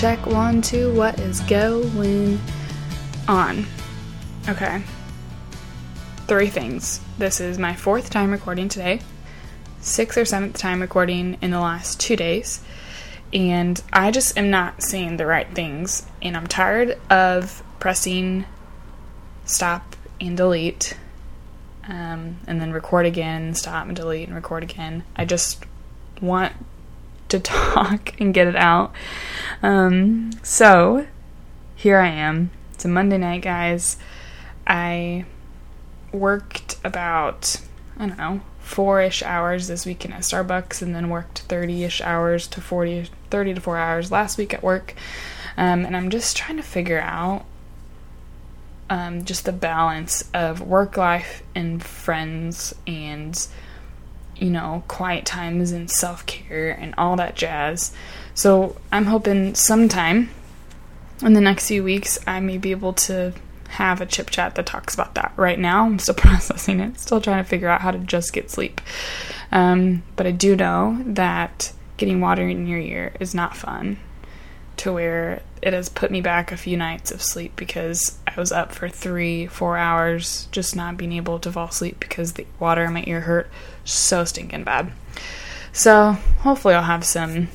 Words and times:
check 0.00 0.24
one, 0.24 0.62
two. 0.62 0.90
What 0.94 1.20
is 1.20 1.40
going 1.40 2.40
on? 3.28 3.66
Okay. 4.48 4.82
Three 6.26 6.46
things. 6.46 7.02
This 7.18 7.38
is 7.38 7.58
my 7.58 7.76
fourth 7.76 8.08
time 8.08 8.30
recording 8.30 8.70
today, 8.70 9.02
sixth 9.82 10.16
or 10.16 10.24
seventh 10.24 10.56
time 10.56 10.80
recording 10.80 11.36
in 11.42 11.50
the 11.50 11.60
last 11.60 12.00
two 12.00 12.16
days, 12.16 12.64
and 13.34 13.82
I 13.92 14.10
just 14.10 14.38
am 14.38 14.48
not 14.48 14.82
saying 14.82 15.18
the 15.18 15.26
right 15.26 15.52
things, 15.52 16.06
and 16.22 16.34
I'm 16.34 16.46
tired 16.46 16.98
of 17.10 17.62
pressing 17.78 18.46
stop 19.44 19.96
and 20.18 20.34
delete, 20.34 20.96
um, 21.86 22.38
and 22.46 22.58
then 22.58 22.72
record 22.72 23.04
again, 23.04 23.52
stop 23.52 23.86
and 23.86 23.94
delete, 23.94 24.28
and 24.28 24.34
record 24.34 24.62
again. 24.62 25.04
I 25.14 25.26
just 25.26 25.62
want 26.22 26.54
to 27.30 27.40
talk 27.40 28.14
and 28.20 28.34
get 28.34 28.46
it 28.46 28.56
out. 28.56 28.92
Um, 29.62 30.30
so 30.42 31.06
here 31.76 31.98
I 31.98 32.08
am. 32.08 32.50
It's 32.74 32.84
a 32.84 32.88
Monday 32.88 33.18
night, 33.18 33.42
guys. 33.42 33.96
I 34.66 35.24
worked 36.12 36.76
about, 36.84 37.60
I 37.98 38.06
don't 38.06 38.18
know, 38.18 38.40
four 38.60 39.00
ish 39.00 39.22
hours 39.22 39.66
this 39.66 39.84
weekend 39.84 40.14
at 40.14 40.20
Starbucks 40.20 40.80
and 40.80 40.94
then 40.94 41.08
worked 41.08 41.40
30 41.40 41.84
ish 41.84 42.00
hours 42.00 42.46
to 42.48 42.60
40, 42.60 43.08
30 43.30 43.54
to 43.54 43.60
4 43.60 43.76
hours 43.76 44.12
last 44.12 44.38
week 44.38 44.54
at 44.54 44.62
work. 44.62 44.94
Um, 45.56 45.84
and 45.84 45.96
I'm 45.96 46.10
just 46.10 46.36
trying 46.36 46.56
to 46.56 46.62
figure 46.62 47.00
out 47.00 47.44
um, 48.88 49.24
just 49.24 49.44
the 49.44 49.52
balance 49.52 50.28
of 50.34 50.60
work 50.60 50.96
life 50.96 51.42
and 51.54 51.82
friends 51.82 52.74
and 52.86 53.46
you 54.40 54.50
know, 54.50 54.82
quiet 54.88 55.24
times 55.26 55.70
and 55.70 55.90
self 55.90 56.26
care 56.26 56.70
and 56.70 56.94
all 56.98 57.16
that 57.16 57.36
jazz. 57.36 57.92
So 58.34 58.76
I'm 58.90 59.06
hoping 59.06 59.54
sometime 59.54 60.30
in 61.22 61.34
the 61.34 61.40
next 61.40 61.68
few 61.68 61.84
weeks 61.84 62.18
I 62.26 62.40
may 62.40 62.58
be 62.58 62.70
able 62.70 62.94
to 62.94 63.34
have 63.68 64.00
a 64.00 64.06
chip 64.06 64.30
chat 64.30 64.56
that 64.56 64.66
talks 64.66 64.94
about 64.94 65.14
that. 65.14 65.32
Right 65.36 65.58
now, 65.58 65.84
I'm 65.84 65.98
still 65.98 66.14
processing 66.16 66.80
it, 66.80 66.98
still 66.98 67.20
trying 67.20 67.42
to 67.42 67.48
figure 67.48 67.68
out 67.68 67.80
how 67.80 67.90
to 67.90 67.98
just 67.98 68.32
get 68.32 68.50
sleep. 68.50 68.80
Um, 69.52 70.02
but 70.16 70.26
I 70.26 70.32
do 70.32 70.56
know 70.56 71.00
that 71.06 71.72
getting 71.96 72.20
water 72.20 72.48
in 72.48 72.66
your 72.66 72.80
ear 72.80 73.12
is 73.20 73.34
not 73.34 73.56
fun 73.56 73.98
to 74.78 74.92
where 74.92 75.42
it 75.62 75.72
has 75.72 75.88
put 75.88 76.10
me 76.10 76.20
back 76.20 76.52
a 76.52 76.56
few 76.56 76.76
nights 76.76 77.10
of 77.10 77.22
sleep 77.22 77.54
because 77.56 78.18
I 78.26 78.38
was 78.38 78.52
up 78.52 78.72
for 78.72 78.88
three, 78.88 79.46
four 79.46 79.76
hours 79.76 80.48
just 80.52 80.74
not 80.74 80.96
being 80.96 81.12
able 81.12 81.38
to 81.40 81.52
fall 81.52 81.68
asleep 81.68 82.00
because 82.00 82.34
the 82.34 82.46
water 82.58 82.84
in 82.84 82.92
my 82.92 83.04
ear 83.06 83.20
hurt 83.20 83.48
so 83.84 84.24
stinking 84.24 84.64
bad. 84.64 84.92
So 85.72 86.12
hopefully 86.40 86.74
I'll 86.74 86.82
have 86.82 87.04
some 87.04 87.48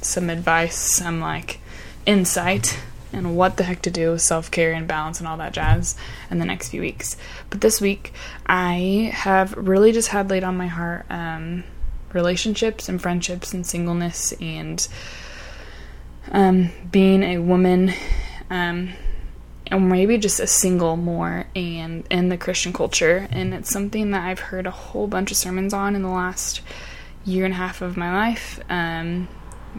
some 0.00 0.30
advice, 0.30 0.76
some 0.76 1.20
like 1.20 1.60
insight 2.06 2.78
and 3.12 3.36
what 3.36 3.56
the 3.56 3.64
heck 3.64 3.82
to 3.82 3.90
do 3.90 4.12
with 4.12 4.22
self 4.22 4.50
care 4.50 4.72
and 4.72 4.86
balance 4.86 5.18
and 5.18 5.28
all 5.28 5.36
that 5.38 5.52
jazz 5.52 5.96
in 6.30 6.38
the 6.38 6.44
next 6.44 6.68
few 6.70 6.80
weeks. 6.80 7.16
But 7.50 7.60
this 7.60 7.80
week, 7.80 8.12
I 8.46 9.10
have 9.14 9.56
really 9.56 9.92
just 9.92 10.08
had 10.08 10.30
laid 10.30 10.44
on 10.44 10.56
my 10.56 10.66
heart 10.66 11.06
um, 11.08 11.64
relationships 12.12 12.88
and 12.88 13.00
friendships 13.00 13.52
and 13.52 13.66
singleness 13.66 14.32
and 14.40 14.86
um, 16.32 16.70
being 16.90 17.22
a 17.22 17.38
woman, 17.38 17.92
um, 18.50 18.90
or 19.70 19.80
maybe 19.80 20.18
just 20.18 20.40
a 20.40 20.46
single 20.46 20.96
more, 20.96 21.46
and 21.54 22.06
in 22.10 22.28
the 22.28 22.36
Christian 22.36 22.72
culture. 22.72 23.28
And 23.30 23.54
it's 23.54 23.70
something 23.70 24.10
that 24.12 24.26
I've 24.26 24.40
heard 24.40 24.66
a 24.66 24.70
whole 24.70 25.06
bunch 25.06 25.30
of 25.30 25.36
sermons 25.36 25.74
on 25.74 25.94
in 25.94 26.02
the 26.02 26.08
last 26.08 26.62
year 27.24 27.44
and 27.44 27.54
a 27.54 27.56
half 27.56 27.82
of 27.82 27.96
my 27.96 28.14
life. 28.14 28.60
Um, 28.70 29.28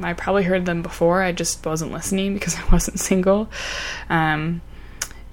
I 0.01 0.13
probably 0.13 0.43
heard 0.43 0.65
them 0.65 0.81
before. 0.81 1.21
I 1.21 1.31
just 1.31 1.65
wasn't 1.65 1.91
listening 1.91 2.33
because 2.33 2.55
I 2.59 2.65
wasn't 2.71 2.99
single. 2.99 3.49
Um, 4.09 4.61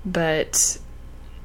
but 0.04 0.78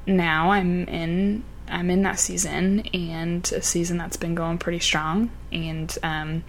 now 0.06 0.52
I'm 0.52 0.88
in 0.88 1.44
I'm 1.68 1.90
in 1.90 2.04
that 2.04 2.20
season 2.20 2.82
and 2.94 3.50
a 3.54 3.62
season 3.62 3.98
that's 3.98 4.18
been 4.18 4.36
going 4.36 4.58
pretty 4.58 4.80
strong. 4.80 5.32
And 5.54 5.96
um, 6.04 6.44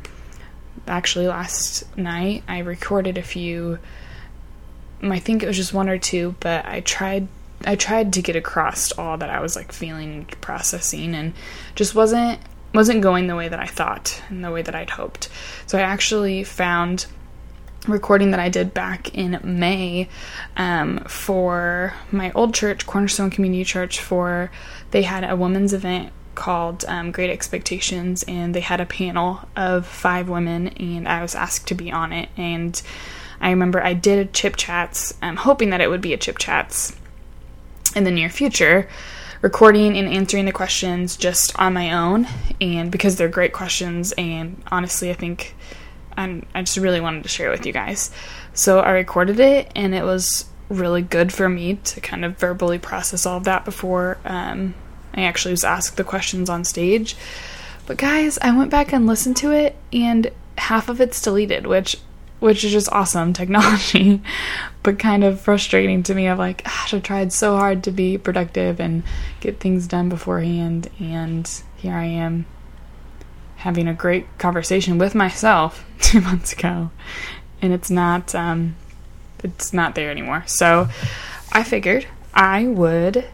actually 0.87 1.27
last 1.29 1.97
night 1.97 2.45
I 2.49 2.59
recorded 2.59 3.19
a 3.19 3.23
few 3.23 3.79
I 5.03 5.19
think 5.19 5.43
it 5.43 5.47
was 5.47 5.57
just 5.57 5.75
one 5.75 5.89
or 5.89 5.99
two, 5.99 6.37
but 6.41 6.65
I 6.65 6.81
tried 6.81 7.27
I 7.65 7.77
tried 7.77 8.13
to 8.15 8.23
get 8.23 8.37
across 8.37 8.93
all 8.93 9.17
that 9.19 9.31
I 9.31 9.41
was 9.41 9.57
like 9.57 9.73
feeling 9.73 10.27
processing 10.41 11.15
and 11.15 11.33
just 11.75 11.95
wasn't 11.95 12.41
wasn't 12.75 13.03
going 13.03 13.27
the 13.27 13.37
way 13.37 13.49
that 13.49 13.61
I 13.61 13.67
thought 13.67 14.23
and 14.29 14.45
the 14.45 14.51
way 14.51 14.63
that 14.63 14.75
I'd 14.75 14.91
hoped. 14.91 15.29
So 15.67 15.79
I 15.79 15.83
actually 15.83 16.45
found 16.45 17.07
recording 17.87 18.31
that 18.31 18.41
I 18.41 18.49
did 18.49 18.73
back 18.73 19.15
in 19.15 19.41
May 19.43 20.09
um, 20.57 21.01
for 21.01 21.95
my 22.11 22.31
old 22.33 22.55
church, 22.55 22.87
Cornerstone 22.87 23.31
Community 23.31 23.65
Church, 23.65 24.01
for 24.01 24.51
they 24.93 25.03
had 25.03 25.29
a 25.29 25.37
women's 25.37 25.73
event 25.73 26.13
called 26.35 26.85
um, 26.87 27.13
Great 27.13 27.31
Expectations, 27.31 28.25
and 28.29 28.55
they 28.55 28.61
had 28.61 28.81
a 28.81 28.87
panel 28.87 29.41
of 29.57 29.87
five 29.87 30.29
women, 30.29 30.69
and 30.69 31.09
I 31.09 31.23
was 31.23 31.35
asked 31.35 31.69
to 31.69 31.75
be 31.75 31.91
on 31.91 32.13
it. 32.13 32.29
And 32.37 32.81
I 33.41 33.51
remember 33.51 33.83
I 33.83 33.95
did 33.95 34.19
a 34.19 34.31
chip 34.31 34.57
chats, 34.57 35.15
um, 35.23 35.37
hoping 35.37 35.71
that 35.71 35.81
it 35.81 35.91
would 35.91 36.01
be 36.01 36.13
a 36.13 36.19
chip 36.19 36.39
chats 36.39 36.97
in 37.95 38.05
the 38.05 38.11
near 38.11 38.31
future, 38.31 38.89
recording 39.43 39.97
and 39.97 40.09
answering 40.09 40.45
the 40.45 40.53
questions 40.53 41.17
just 41.17 41.59
on 41.59 41.73
my 41.73 41.93
own, 41.93 42.27
and 42.61 42.91
because 42.91 43.17
they're 43.17 43.29
great 43.29 43.53
questions, 43.53 44.13
and 44.13 44.63
honestly, 44.71 45.11
I 45.11 45.15
think 45.15 45.55
I'm, 46.17 46.47
I 46.55 46.63
just 46.63 46.77
really 46.77 47.01
wanted 47.01 47.25
to 47.25 47.29
share 47.29 47.49
it 47.49 47.59
with 47.59 47.67
you 47.67 47.73
guys. 47.73 48.11
So 48.55 48.81
I 48.81 48.93
recorded 48.93 49.41
it, 49.41 49.73
and 49.75 49.95
it 49.95 50.05
was 50.05 50.47
really 50.69 51.03
good 51.03 51.33
for 51.33 51.49
me 51.49 51.75
to 51.75 52.01
kind 52.01 52.25
of 52.25 52.39
verbally 52.39 52.79
process 52.79 53.27
all 53.27 53.37
of 53.37 53.45
that 53.45 53.65
before 53.65 54.19
um, 54.25 54.75
I 55.15 55.23
actually 55.23 55.53
was 55.53 55.65
asked 55.65 55.97
the 55.97 56.05
questions 56.05 56.49
on 56.49 56.65
stage. 56.65 57.17
But 57.87 57.99
guys, 57.99 58.39
I 58.41 58.57
went 58.57 58.71
back 58.71 58.93
and 58.93 59.07
listened 59.07 59.37
to 59.39 59.51
it 59.51 59.77
and 59.93 60.31
half 60.57 60.89
of 60.89 61.01
it's 61.01 61.21
deleted, 61.21 61.67
which 61.67 61.97
which 62.39 62.65
is 62.65 62.73
just 62.73 62.91
awesome 62.91 63.33
technology, 63.33 64.21
but 64.83 64.99
kind 64.99 65.23
of 65.23 65.41
frustrating 65.41 66.03
to 66.03 66.15
me 66.15 66.27
of 66.27 66.39
like, 66.39 66.65
gosh, 66.65 66.93
I 66.93 66.99
tried 66.99 67.33
so 67.33 67.57
hard 67.57 67.85
to 67.85 67.93
be 67.93 68.19
productive 68.19 68.81
and 68.81 69.05
get 69.39 69.61
things 69.61 69.87
done 69.87 70.09
beforehand 70.09 70.91
and 70.99 71.49
here 71.77 71.95
I 71.95 72.05
am 72.05 72.47
having 73.57 73.87
a 73.87 73.95
great 73.95 74.27
conversation 74.39 74.99
with 74.99 75.15
myself 75.15 75.85
two 76.01 76.21
months 76.21 76.53
ago 76.53 76.91
and 77.61 77.73
it's 77.73 77.91
not 77.91 78.35
um 78.35 78.75
it's 79.45 79.73
not 79.73 79.95
there 79.95 80.11
anymore. 80.11 80.45
So 80.47 80.89
I 81.53 81.63
figured 81.65 82.07
I 82.35 82.67
would 82.67 83.25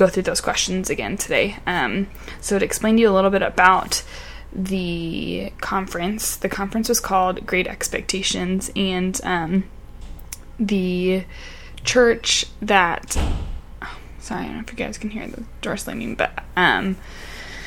go 0.00 0.08
through 0.08 0.22
those 0.22 0.40
questions 0.40 0.88
again 0.88 1.18
today. 1.18 1.58
Um, 1.66 2.08
so 2.40 2.58
to 2.58 2.64
explain 2.64 2.96
to 2.96 3.02
you 3.02 3.10
a 3.10 3.12
little 3.12 3.28
bit 3.28 3.42
about 3.42 4.02
the 4.50 5.52
conference, 5.60 6.36
the 6.36 6.48
conference 6.48 6.88
was 6.88 7.00
called 7.00 7.46
Great 7.46 7.66
Expectations, 7.66 8.70
and 8.74 9.20
um, 9.24 9.64
the 10.58 11.24
church 11.84 12.46
that 12.62 13.14
oh, 13.82 13.98
sorry, 14.18 14.40
I 14.40 14.44
don't 14.46 14.54
know 14.54 14.60
if 14.62 14.70
you 14.70 14.76
guys 14.76 14.96
can 14.96 15.10
hear 15.10 15.28
the 15.28 15.44
door 15.60 15.76
slamming, 15.76 16.14
but 16.14 16.32
um, 16.56 16.96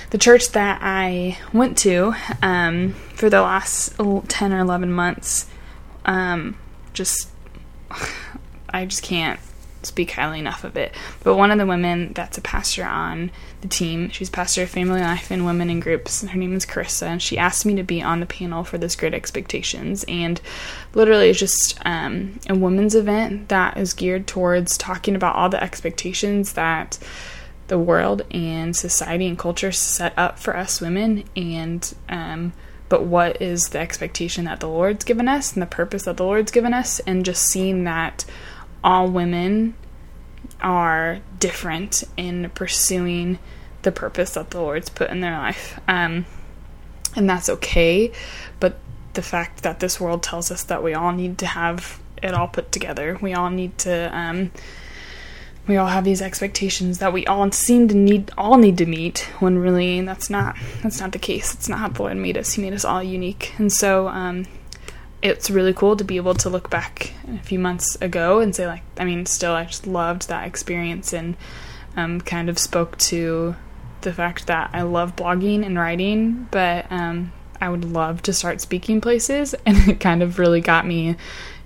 the 0.10 0.18
church 0.18 0.52
that 0.54 0.80
I 0.82 1.38
went 1.54 1.78
to 1.80 2.16
um, 2.42 2.94
for 3.14 3.30
the 3.30 3.42
last 3.42 3.96
10 3.98 4.54
or 4.54 4.60
11 4.60 4.92
months 4.92 5.48
um, 6.06 6.58
just 6.94 7.30
I 8.70 8.86
just 8.86 9.04
can't 9.04 9.40
speak 9.86 10.12
highly 10.12 10.40
enough 10.40 10.64
of 10.64 10.78
it. 10.78 10.94
But 11.24 11.36
one 11.36 11.52
of 11.52 11.58
the 11.58 11.66
women 11.66 12.14
that's 12.14 12.38
a 12.38 12.42
pastor 12.42 12.86
on 12.86 13.32
the 13.62 13.68
team, 13.68 14.10
she's 14.10 14.30
pastor 14.30 14.64
of 14.64 14.70
family 14.70 15.02
life 15.02 15.32
and 15.32 15.46
women 15.46 15.70
in 15.70 15.80
groups. 15.80 16.22
Her 16.22 16.38
name 16.38 16.56
is 16.56 16.66
Carissa, 16.66 17.08
and 17.08 17.22
she 17.22 17.38
asked 17.38 17.66
me 17.66 17.76
to 17.76 17.84
be 17.84 18.02
on 18.02 18.20
the 18.20 18.26
panel 18.26 18.64
for 18.64 18.78
this 18.78 18.96
Great 18.96 19.14
Expectations. 19.14 20.04
And 20.08 20.40
literally, 20.94 21.30
it's 21.30 21.40
just 21.40 21.80
um, 21.86 22.40
a 22.50 22.56
women's 22.56 22.96
event 22.96 23.50
that 23.50 23.78
is 23.78 23.94
geared 23.94 24.28
towards 24.28 24.78
talking 24.78 25.16
about 25.16 25.36
all 25.36 25.50
the 25.50 25.64
expectations 25.64 26.54
that 26.54 27.00
the 27.68 27.80
world 27.80 28.24
and 28.32 28.76
society 28.76 29.28
and 29.28 29.40
culture 29.40 29.72
set 29.72 30.14
up 30.18 30.38
for 30.38 30.56
us 30.56 30.82
women 30.82 31.24
and 31.36 31.94
um, 32.10 32.54
but 32.90 33.04
what 33.04 33.42
is 33.42 33.70
the 33.70 33.80
expectation 33.80 34.46
that 34.46 34.60
the 34.60 34.68
lord's 34.68 35.06
given 35.06 35.28
us 35.28 35.54
and 35.54 35.62
the 35.62 35.68
purpose 35.68 36.04
that 36.04 36.18
the 36.18 36.24
lord's 36.24 36.52
given 36.52 36.74
us 36.74 37.00
and 37.02 37.26
just 37.26 37.44
seeing 37.44 37.84
that 37.86 38.26
all 38.84 39.08
women 39.08 39.76
are 40.62 41.20
different 41.40 42.04
in 42.18 42.50
pursuing 42.52 43.40
the 43.84 43.92
purpose 43.92 44.34
that 44.34 44.50
the 44.52 44.60
Lord's 44.60 44.90
put 44.90 45.10
in 45.10 45.22
their 45.22 45.38
life. 45.38 45.80
Um, 45.88 46.26
and 47.16 47.30
that's 47.30 47.50
okay. 47.50 48.12
But 48.60 48.80
the 49.14 49.22
fact 49.22 49.64
that 49.64 49.80
this 49.80 50.00
world 50.00 50.24
tells 50.24 50.52
us 50.52 50.64
that 50.64 50.84
we 50.84 50.94
all 50.94 51.12
need 51.12 51.38
to 51.40 51.46
have 51.46 52.00
it 52.22 52.34
all 52.34 52.48
put 52.48 52.72
together, 52.72 53.18
we 53.22 53.34
all 53.34 53.50
need 53.50 53.78
to, 53.80 54.18
um, 54.18 54.52
we 55.68 55.78
all 55.78 55.88
have 55.88 56.04
these 56.04 56.22
expectations 56.22 57.00
that 57.00 57.14
we 57.14 57.26
all 57.26 57.52
seem 57.52 57.88
to 57.90 57.96
need, 57.96 58.32
all 58.38 58.58
need 58.58 58.78
to 58.78 58.86
meet. 58.86 59.20
When 59.40 59.58
really 59.58 60.02
that's 60.02 60.30
not, 60.30 60.56
that's 60.82 61.00
not 61.00 61.12
the 61.12 61.20
case. 61.20 61.54
It's 61.54 61.70
not 61.70 61.80
how 61.80 61.90
the 61.90 62.02
Lord 62.02 62.18
made 62.18 62.38
us. 62.38 62.54
He 62.54 62.62
made 62.62 62.74
us 62.74 62.86
all 62.86 63.04
unique. 63.04 63.54
And 63.58 63.72
so, 63.72 64.08
um, 64.08 64.46
it's 65.24 65.50
really 65.50 65.74
cool 65.74 65.96
to 65.96 66.04
be 66.04 66.18
able 66.18 66.34
to 66.36 66.50
look 66.50 66.70
back 66.70 67.14
a 67.34 67.40
few 67.40 67.58
months 67.58 67.96
ago 68.02 68.40
and 68.40 68.54
say, 68.54 68.68
like, 68.68 68.84
I 69.00 69.06
mean, 69.06 69.26
still, 69.26 69.54
I 69.54 69.64
just 69.64 69.88
loved 69.88 70.28
that 70.28 70.46
experience 70.46 71.14
and 71.14 71.38
um, 71.96 72.20
kind 72.20 72.50
of 72.50 72.60
spoke 72.60 72.98
to 72.98 73.56
the 74.02 74.12
fact 74.12 74.48
that 74.48 74.72
I 74.74 74.82
love 74.82 75.16
blogging 75.16 75.66
and 75.66 75.80
writing, 75.80 76.50
but 76.52 76.92
um, 76.92 77.32
I 77.62 77.70
would 77.70 77.86
love 77.86 78.22
to 78.24 78.34
start 78.34 78.60
speaking 78.60 79.00
places. 79.00 79.56
And 79.66 79.78
it 79.88 80.02
kind 80.02 80.22
of 80.22 80.40
really 80.40 80.60
got 80.60 80.86
me 80.86 81.16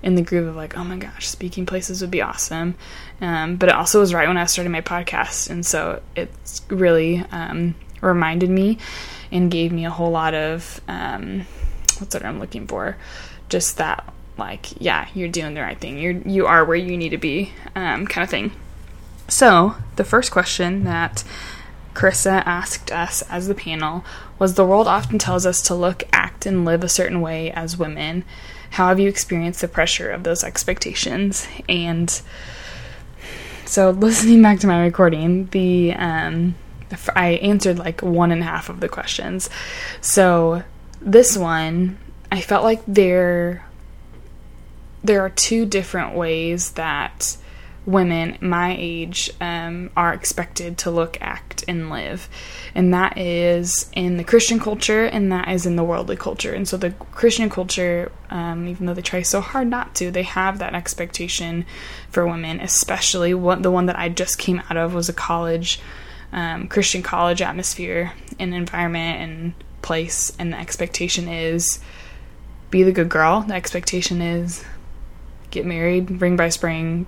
in 0.03 0.13
the 0.13 0.21
groove 0.21 0.47
of 0.47 0.55
like, 0.55 0.77
oh 0.77 0.83
my 0.83 0.97
gosh, 0.97 1.27
speaking 1.27 1.65
places 1.65 2.01
would 2.01 2.11
be 2.11 2.21
awesome. 2.21 2.75
Um, 3.21 3.55
but 3.55 3.69
it 3.69 3.75
also 3.75 3.99
was 3.99 4.13
right 4.13 4.27
when 4.27 4.37
I 4.37 4.45
started 4.45 4.69
my 4.69 4.81
podcast. 4.81 5.49
And 5.49 5.65
so 5.65 6.03
it's 6.15 6.61
really 6.69 7.25
um, 7.31 7.73
reminded 8.01 8.51
me 8.51 8.77
and 9.31 9.49
gave 9.49 9.71
me 9.71 9.85
a 9.85 9.89
whole 9.89 10.11
lot 10.11 10.35
of 10.35 10.79
um, 10.87 11.47
what's 11.97 12.13
what 12.13 12.23
I'm 12.23 12.39
looking 12.39 12.67
for? 12.67 12.95
Just 13.49 13.77
that, 13.77 14.13
like, 14.37 14.81
yeah, 14.81 15.07
you're 15.13 15.29
doing 15.29 15.53
the 15.53 15.61
right 15.61 15.79
thing. 15.79 15.97
You're 15.97 16.13
you 16.13 16.47
are 16.47 16.65
where 16.65 16.77
you 16.77 16.97
need 16.97 17.09
to 17.09 17.17
be, 17.17 17.53
um, 17.75 18.07
kind 18.07 18.23
of 18.23 18.29
thing. 18.29 18.51
So 19.27 19.75
the 19.95 20.03
first 20.03 20.31
question 20.31 20.83
that 20.85 21.23
Carissa 21.93 22.43
asked 22.45 22.91
us 22.91 23.23
as 23.23 23.47
the 23.47 23.55
panel 23.55 24.05
was 24.37 24.53
the 24.53 24.65
world 24.65 24.87
often 24.87 25.17
tells 25.17 25.45
us 25.45 25.61
to 25.63 25.75
look, 25.75 26.03
act, 26.13 26.45
and 26.45 26.63
live 26.63 26.83
a 26.83 26.89
certain 26.89 27.21
way 27.21 27.51
as 27.51 27.77
women. 27.77 28.23
How 28.71 28.89
have 28.89 28.99
you 28.99 29.09
experienced 29.09 29.61
the 29.61 29.67
pressure 29.67 30.11
of 30.11 30.23
those 30.23 30.43
expectations? 30.43 31.47
And 31.67 32.21
so, 33.65 33.89
listening 33.89 34.41
back 34.41 34.59
to 34.59 34.67
my 34.67 34.83
recording, 34.83 35.47
the 35.47 35.93
um, 35.93 36.55
I 37.15 37.31
answered 37.41 37.79
like 37.79 38.01
one 38.01 38.31
and 38.31 38.41
a 38.41 38.45
half 38.45 38.69
of 38.69 38.79
the 38.79 38.87
questions. 38.87 39.49
So, 39.99 40.63
this 41.01 41.37
one, 41.37 41.97
I 42.31 42.41
felt 42.41 42.63
like 42.63 42.81
there 42.87 43.65
there 45.03 45.21
are 45.21 45.29
two 45.29 45.65
different 45.65 46.15
ways 46.15 46.71
that 46.71 47.37
women 47.87 48.37
my 48.41 48.75
age 48.77 49.31
um, 49.39 49.89
are 49.95 50.13
expected 50.13 50.77
to 50.77 50.91
look, 50.91 51.17
act, 51.21 51.63
and 51.69 51.89
live. 51.89 52.27
And 52.75 52.93
that 52.93 53.17
is 53.17 53.89
in 53.93 54.17
the 54.17 54.25
Christian 54.25 54.59
culture 54.59 55.05
and 55.05 55.31
that 55.31 55.47
is 55.47 55.65
in 55.65 55.77
the 55.77 55.85
worldly 55.85 56.17
culture. 56.17 56.53
And 56.53 56.67
so 56.67 56.75
the 56.75 56.91
Christian 56.91 57.49
culture, 57.49 58.11
um, 58.29 58.67
even 58.67 58.85
though 58.85 58.93
they 58.93 59.01
try 59.01 59.21
so 59.21 59.39
hard 59.39 59.69
not 59.69 59.95
to, 59.95 60.11
they 60.11 60.23
have 60.23 60.59
that 60.59 60.75
expectation 60.75 61.65
for 62.09 62.27
women, 62.27 62.59
especially 62.59 63.33
what 63.33 63.63
the 63.63 63.71
one 63.71 63.85
that 63.85 63.97
I 63.97 64.09
just 64.09 64.37
came 64.37 64.61
out 64.69 64.75
of 64.75 64.93
was 64.93 65.07
a 65.07 65.13
college, 65.13 65.79
um, 66.33 66.67
Christian 66.67 67.01
college 67.01 67.41
atmosphere 67.41 68.11
and 68.37 68.53
environment 68.53 69.21
and 69.21 69.53
place. 69.81 70.33
And 70.37 70.51
the 70.51 70.59
expectation 70.59 71.29
is 71.29 71.79
be 72.69 72.83
the 72.83 72.91
good 72.91 73.09
girl. 73.09 73.41
The 73.41 73.53
expectation 73.53 74.21
is 74.21 74.63
get 75.51 75.65
married, 75.65 76.21
ring 76.21 76.35
by 76.35 76.49
spring, 76.49 77.07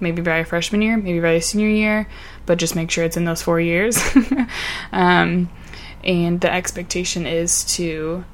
maybe 0.00 0.22
by 0.22 0.36
a 0.36 0.44
freshman 0.44 0.82
year, 0.82 0.96
maybe 0.96 1.20
by 1.20 1.32
a 1.32 1.42
senior 1.42 1.68
year, 1.68 2.08
but 2.46 2.58
just 2.58 2.76
make 2.76 2.90
sure 2.90 3.04
it's 3.04 3.16
in 3.16 3.24
those 3.24 3.42
four 3.42 3.60
years. 3.60 3.98
um, 4.92 5.50
and 6.02 6.40
the 6.40 6.52
expectation 6.52 7.26
is 7.26 7.64
to 7.64 8.24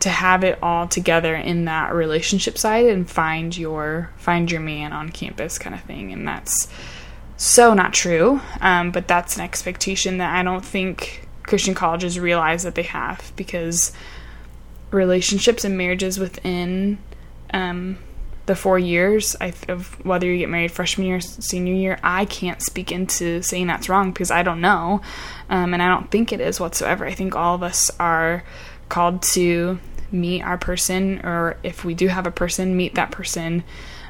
to 0.00 0.08
have 0.10 0.44
it 0.44 0.58
all 0.62 0.86
together 0.86 1.34
in 1.34 1.64
that 1.64 1.92
relationship 1.92 2.56
side 2.56 2.86
and 2.86 3.10
find 3.10 3.56
your 3.56 4.10
find 4.16 4.50
your 4.50 4.60
man 4.60 4.92
on 4.92 5.08
campus 5.08 5.58
kind 5.58 5.74
of 5.74 5.82
thing 5.82 6.12
and 6.12 6.26
that's 6.26 6.68
so 7.36 7.74
not 7.74 7.92
true 7.92 8.40
um, 8.60 8.90
but 8.90 9.08
that's 9.08 9.36
an 9.36 9.42
expectation 9.42 10.18
that 10.18 10.34
i 10.34 10.42
don't 10.42 10.64
think 10.64 11.26
christian 11.42 11.74
colleges 11.74 12.18
realize 12.18 12.62
that 12.62 12.74
they 12.74 12.82
have 12.82 13.32
because 13.36 13.92
relationships 14.90 15.64
and 15.64 15.76
marriages 15.76 16.18
within 16.18 16.98
um, 17.52 17.98
the 18.46 18.56
four 18.56 18.78
years 18.78 19.36
of 19.68 20.04
whether 20.04 20.26
you 20.26 20.38
get 20.38 20.48
married 20.48 20.72
freshman 20.72 21.06
year, 21.06 21.20
senior 21.20 21.74
year, 21.74 21.98
I 22.02 22.24
can't 22.24 22.62
speak 22.62 22.90
into 22.90 23.42
saying 23.42 23.66
that's 23.66 23.88
wrong 23.88 24.10
because 24.10 24.30
I 24.30 24.42
don't 24.42 24.60
know. 24.60 25.02
Um, 25.50 25.74
and 25.74 25.82
I 25.82 25.88
don't 25.88 26.10
think 26.10 26.32
it 26.32 26.40
is 26.40 26.58
whatsoever. 26.58 27.04
I 27.04 27.12
think 27.12 27.36
all 27.36 27.54
of 27.54 27.62
us 27.62 27.90
are 28.00 28.42
called 28.88 29.22
to 29.34 29.78
meet 30.10 30.42
our 30.42 30.56
person, 30.56 31.20
or 31.24 31.58
if 31.62 31.84
we 31.84 31.94
do 31.94 32.08
have 32.08 32.26
a 32.26 32.30
person, 32.30 32.76
meet 32.76 32.94
that 32.94 33.10
person 33.10 33.64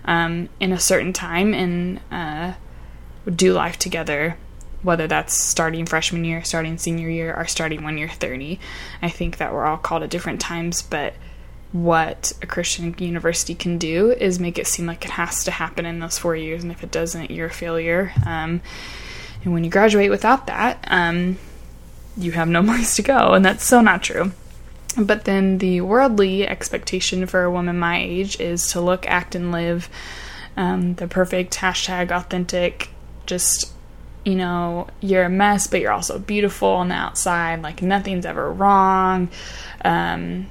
um, 0.04 0.48
in 0.60 0.72
a 0.72 0.78
certain 0.78 1.12
time 1.12 1.52
and 1.52 2.00
uh, 2.12 2.54
do 3.34 3.52
life 3.52 3.76
together. 3.78 4.36
Whether 4.82 5.06
that's 5.06 5.40
starting 5.40 5.86
freshman 5.86 6.24
year, 6.24 6.44
starting 6.44 6.78
senior 6.78 7.08
year, 7.08 7.34
or 7.34 7.46
starting 7.46 7.82
when 7.82 7.98
you're 7.98 8.08
30. 8.08 8.60
I 9.02 9.08
think 9.08 9.38
that 9.38 9.52
we're 9.52 9.64
all 9.64 9.76
called 9.76 10.04
at 10.04 10.10
different 10.10 10.40
times, 10.40 10.82
but 10.82 11.14
what 11.72 12.32
a 12.40 12.46
Christian 12.46 12.94
university 12.98 13.54
can 13.54 13.76
do 13.76 14.10
is 14.12 14.40
make 14.40 14.58
it 14.58 14.66
seem 14.66 14.86
like 14.86 15.04
it 15.04 15.12
has 15.12 15.44
to 15.44 15.50
happen 15.50 15.84
in 15.84 15.98
those 15.98 16.18
four 16.18 16.34
years, 16.34 16.62
and 16.62 16.72
if 16.72 16.82
it 16.82 16.90
doesn't, 16.90 17.30
you're 17.30 17.48
a 17.48 17.50
failure. 17.50 18.12
Um, 18.24 18.62
and 19.44 19.52
when 19.52 19.64
you 19.64 19.70
graduate 19.70 20.10
without 20.10 20.46
that, 20.46 20.82
um, 20.86 21.38
you 22.16 22.32
have 22.32 22.48
no 22.48 22.62
place 22.64 22.96
to 22.96 23.02
go, 23.02 23.34
and 23.34 23.44
that's 23.44 23.64
so 23.64 23.80
not 23.80 24.02
true. 24.02 24.32
But 24.96 25.24
then 25.24 25.58
the 25.58 25.82
worldly 25.82 26.46
expectation 26.48 27.26
for 27.26 27.44
a 27.44 27.50
woman 27.50 27.78
my 27.78 28.00
age 28.00 28.40
is 28.40 28.68
to 28.72 28.80
look, 28.80 29.06
act, 29.06 29.34
and 29.34 29.52
live 29.52 29.88
um, 30.56 30.94
the 30.94 31.06
perfect 31.06 31.56
hashtag 31.58 32.10
authentic, 32.10 32.88
just 33.26 33.72
you 34.28 34.34
know, 34.34 34.86
you're 35.00 35.24
a 35.24 35.30
mess, 35.30 35.66
but 35.66 35.80
you're 35.80 35.90
also 35.90 36.18
beautiful 36.18 36.68
on 36.68 36.88
the 36.88 36.94
outside. 36.94 37.62
Like 37.62 37.80
nothing's 37.80 38.26
ever 38.26 38.52
wrong. 38.52 39.30
Um, 39.82 40.48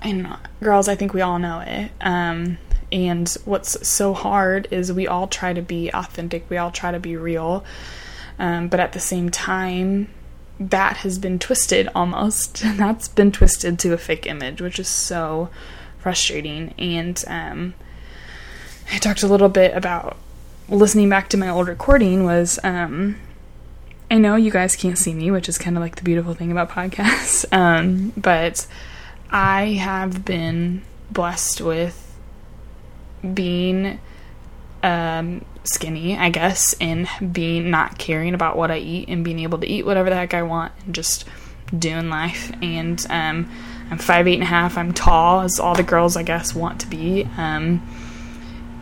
and 0.00 0.26
girls, 0.62 0.88
I 0.88 0.94
think 0.94 1.12
we 1.12 1.20
all 1.20 1.38
know 1.38 1.60
it. 1.60 1.90
Um, 2.00 2.56
and 2.90 3.28
what's 3.44 3.86
so 3.86 4.14
hard 4.14 4.68
is 4.70 4.90
we 4.90 5.06
all 5.06 5.28
try 5.28 5.52
to 5.52 5.60
be 5.60 5.90
authentic, 5.92 6.48
we 6.48 6.56
all 6.56 6.70
try 6.70 6.92
to 6.92 6.98
be 6.98 7.14
real. 7.14 7.62
Um, 8.38 8.68
but 8.68 8.80
at 8.80 8.92
the 8.92 9.00
same 9.00 9.28
time, 9.28 10.08
that 10.58 10.98
has 10.98 11.18
been 11.18 11.38
twisted 11.38 11.90
almost. 11.94 12.62
That's 12.76 13.06
been 13.06 13.32
twisted 13.32 13.78
to 13.80 13.92
a 13.92 13.98
fake 13.98 14.26
image, 14.26 14.62
which 14.62 14.78
is 14.78 14.88
so 14.88 15.50
frustrating. 15.98 16.72
And 16.78 17.22
um, 17.26 17.74
I 18.90 18.96
talked 18.96 19.22
a 19.22 19.28
little 19.28 19.50
bit 19.50 19.76
about 19.76 20.16
listening 20.70 21.08
back 21.08 21.28
to 21.28 21.36
my 21.36 21.48
old 21.48 21.68
recording 21.68 22.24
was 22.24 22.58
um, 22.62 23.16
I 24.10 24.18
know 24.18 24.36
you 24.36 24.50
guys 24.50 24.76
can't 24.76 24.96
see 24.98 25.14
me, 25.14 25.30
which 25.30 25.48
is 25.48 25.58
kind 25.58 25.76
of 25.76 25.80
like 25.80 25.96
the 25.96 26.02
beautiful 26.02 26.34
thing 26.34 26.50
about 26.50 26.70
podcasts. 26.70 27.44
Um, 27.52 28.12
but 28.16 28.66
I 29.30 29.72
have 29.72 30.24
been 30.24 30.82
blessed 31.10 31.60
with 31.60 32.16
being 33.34 33.98
um, 34.82 35.44
skinny, 35.64 36.16
I 36.16 36.30
guess, 36.30 36.74
and 36.80 37.08
being 37.32 37.70
not 37.70 37.98
caring 37.98 38.34
about 38.34 38.56
what 38.56 38.70
I 38.70 38.78
eat 38.78 39.08
and 39.08 39.24
being 39.24 39.40
able 39.40 39.58
to 39.58 39.66
eat 39.66 39.84
whatever 39.84 40.10
the 40.10 40.16
heck 40.16 40.34
I 40.34 40.42
want 40.42 40.72
and 40.84 40.94
just 40.94 41.24
doing 41.76 42.08
life. 42.08 42.52
And 42.62 43.04
um, 43.10 43.50
I'm 43.90 43.98
five 43.98 44.28
eight 44.28 44.34
and 44.34 44.42
a 44.42 44.46
half. 44.46 44.78
I'm 44.78 44.92
tall, 44.92 45.40
as 45.40 45.58
all 45.58 45.74
the 45.74 45.82
girls 45.82 46.16
I 46.16 46.22
guess 46.22 46.54
want 46.54 46.80
to 46.82 46.86
be. 46.86 47.28
Um, 47.36 47.82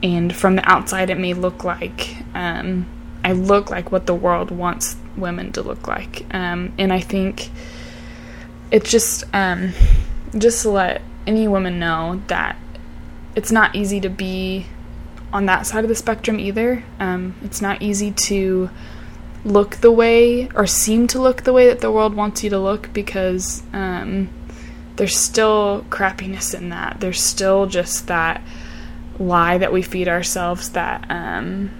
and 0.03 0.35
from 0.35 0.57
the 0.57 0.69
outside, 0.69 1.11
it 1.11 1.19
may 1.19 1.35
look 1.35 1.65
like 1.65 2.17
um, 2.35 2.87
I 3.25 3.33
look 3.33 3.71
like 3.71 3.91
what 3.91 4.07
the 4.07 4.15
world 4.15 4.51
wants 4.51 4.97
women 5.17 5.53
to 5.53 5.63
look 5.63 5.87
like. 5.87 6.25
Um, 6.33 6.73
and 6.79 6.93
I 6.93 7.01
think 7.01 7.51
it's 8.71 8.91
just 8.91 9.25
um, 9.35 9.73
just 10.37 10.63
to 10.63 10.71
let 10.71 11.03
any 11.27 11.49
woman 11.49 11.79
know 11.79 12.23
that 12.29 12.57
it's 13.35 13.53
not 13.53 13.75
easy 13.75 14.01
to 14.01 14.09
be 14.09 14.67
on 15.33 15.47
that 15.47 15.67
side 15.67 15.85
of 15.85 15.89
the 15.89 15.95
spectrum 15.95 16.41
either. 16.41 16.83
Um, 16.99 17.35
it's 17.43 17.61
not 17.61 17.83
easy 17.83 18.13
to 18.13 18.71
look 19.45 19.77
the 19.77 19.93
way 19.93 20.49
or 20.55 20.67
seem 20.67 21.07
to 21.09 21.21
look 21.21 21.43
the 21.43 21.53
way 21.53 21.67
that 21.69 21.81
the 21.81 21.91
world 21.91 22.15
wants 22.15 22.43
you 22.43 22.51
to 22.51 22.59
look 22.59 22.93
because 22.93 23.63
um, 23.73 24.29
there's 24.97 25.17
still 25.17 25.85
crappiness 25.91 26.55
in 26.55 26.71
that. 26.71 27.01
There's 27.01 27.23
still 27.23 27.67
just 27.67 28.07
that 28.07 28.43
lie 29.19 29.59
that 29.59 29.73
we 29.73 29.83
feed 29.83 30.09
ourselves 30.09 30.71
that 30.71 31.05
um, 31.11 31.71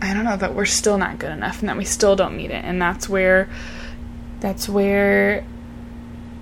I 0.00 0.12
don't 0.12 0.24
know 0.24 0.36
that 0.36 0.54
we're 0.54 0.66
still 0.66 0.98
not 0.98 1.18
good 1.18 1.30
enough 1.30 1.60
and 1.60 1.68
that 1.68 1.76
we 1.76 1.84
still 1.84 2.16
don't 2.16 2.36
meet 2.36 2.50
it. 2.50 2.64
And 2.64 2.80
that's 2.80 3.08
where 3.08 3.48
that's 4.40 4.68
where 4.68 5.44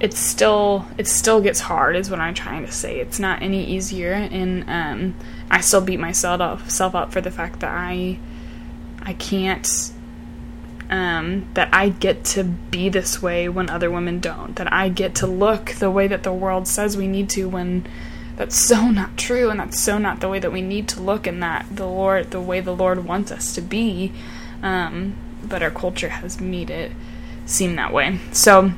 it's 0.01 0.19
still 0.19 0.87
it 0.99 1.07
still 1.07 1.41
gets 1.41 1.61
hard 1.61 1.97
is 1.97 2.11
what 2.11 2.19
I'm 2.21 2.35
trying 2.35 2.67
to 2.67 2.73
say. 2.73 2.99
It's 2.99 3.19
not 3.19 3.43
any 3.43 3.65
easier 3.65 4.13
and 4.13 4.69
um, 4.69 5.15
I 5.51 5.61
still 5.61 5.81
beat 5.81 6.01
myself 6.01 6.41
up 6.41 6.71
self 6.71 6.95
up 6.95 7.13
for 7.13 7.21
the 7.21 7.31
fact 7.31 7.61
that 7.61 7.71
I 7.71 8.19
I 9.03 9.13
can't 9.13 9.93
um, 10.91 11.47
that 11.55 11.71
I 11.73 11.89
get 11.89 12.25
to 12.25 12.45
be 12.45 12.89
this 12.89 13.23
way 13.23 13.49
when 13.49 13.71
other 13.71 13.91
women 13.91 14.21
don't. 14.21 14.57
That 14.57 14.73
I 14.73 14.89
get 14.89 15.15
to 15.17 15.27
look 15.27 15.73
the 15.79 15.91
way 15.91 16.07
that 16.09 16.23
the 16.23 16.33
world 16.33 16.69
says 16.69 16.97
we 16.97 17.07
need 17.07 17.31
to 17.31 17.49
when 17.49 17.87
that's 18.37 18.57
so 18.57 18.89
not 18.89 19.17
true 19.17 19.51
and 19.51 19.61
that's 19.61 19.79
so 19.79 19.99
not 19.99 20.21
the 20.21 20.29
way 20.29 20.39
that 20.39 20.53
we 20.53 20.61
need 20.61 20.89
to 20.89 21.01
look 21.01 21.27
and 21.27 21.43
that 21.43 21.67
the 21.71 21.87
Lord 21.87 22.31
the 22.31 22.41
way 22.41 22.61
the 22.61 22.75
Lord 22.75 23.05
wants 23.05 23.31
us 23.31 23.55
to 23.55 23.61
be. 23.61 24.13
Um, 24.63 25.17
but 25.43 25.63
our 25.63 25.71
culture 25.71 26.09
has 26.09 26.41
made 26.41 26.71
it 26.71 26.93
seem 27.47 27.77
that 27.77 27.93
way. 27.93 28.19
So 28.33 28.73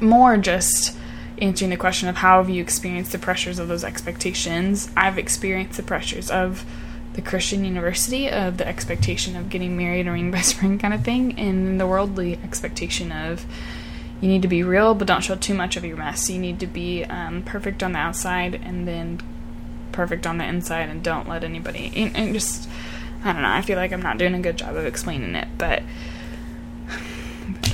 more 0.00 0.36
just 0.36 0.96
answering 1.40 1.70
the 1.70 1.76
question 1.76 2.08
of 2.08 2.16
how 2.16 2.42
have 2.42 2.50
you 2.50 2.60
experienced 2.62 3.12
the 3.12 3.18
pressures 3.18 3.58
of 3.58 3.68
those 3.68 3.84
expectations, 3.84 4.90
I've 4.96 5.18
experienced 5.18 5.76
the 5.76 5.82
pressures 5.82 6.30
of 6.30 6.64
the 7.14 7.22
Christian 7.22 7.64
university, 7.64 8.30
of 8.30 8.58
the 8.58 8.68
expectation 8.68 9.34
of 9.36 9.48
getting 9.50 9.76
married 9.76 10.06
or 10.06 10.14
being 10.14 10.30
best 10.32 10.50
spring 10.50 10.78
kind 10.78 10.94
of 10.94 11.04
thing, 11.04 11.38
and 11.38 11.80
the 11.80 11.86
worldly 11.86 12.38
expectation 12.44 13.12
of 13.12 13.44
you 14.20 14.28
need 14.28 14.42
to 14.42 14.48
be 14.48 14.62
real, 14.62 14.94
but 14.94 15.06
don't 15.06 15.22
show 15.22 15.36
too 15.36 15.54
much 15.54 15.76
of 15.76 15.84
your 15.84 15.96
mess. 15.96 16.28
You 16.28 16.38
need 16.38 16.60
to 16.60 16.66
be 16.66 17.04
um, 17.04 17.42
perfect 17.42 17.82
on 17.82 17.92
the 17.92 17.98
outside 17.98 18.60
and 18.64 18.86
then 18.86 19.20
perfect 19.92 20.26
on 20.26 20.38
the 20.38 20.44
inside, 20.44 20.88
and 20.88 21.02
don't 21.02 21.28
let 21.28 21.44
anybody. 21.44 21.92
And, 21.94 22.16
and 22.16 22.34
just, 22.34 22.68
I 23.22 23.32
don't 23.32 23.42
know. 23.42 23.48
I 23.48 23.62
feel 23.62 23.76
like 23.76 23.92
I'm 23.92 24.02
not 24.02 24.18
doing 24.18 24.34
a 24.34 24.40
good 24.40 24.56
job 24.58 24.76
of 24.76 24.84
explaining 24.86 25.34
it, 25.34 25.48
but 25.56 25.82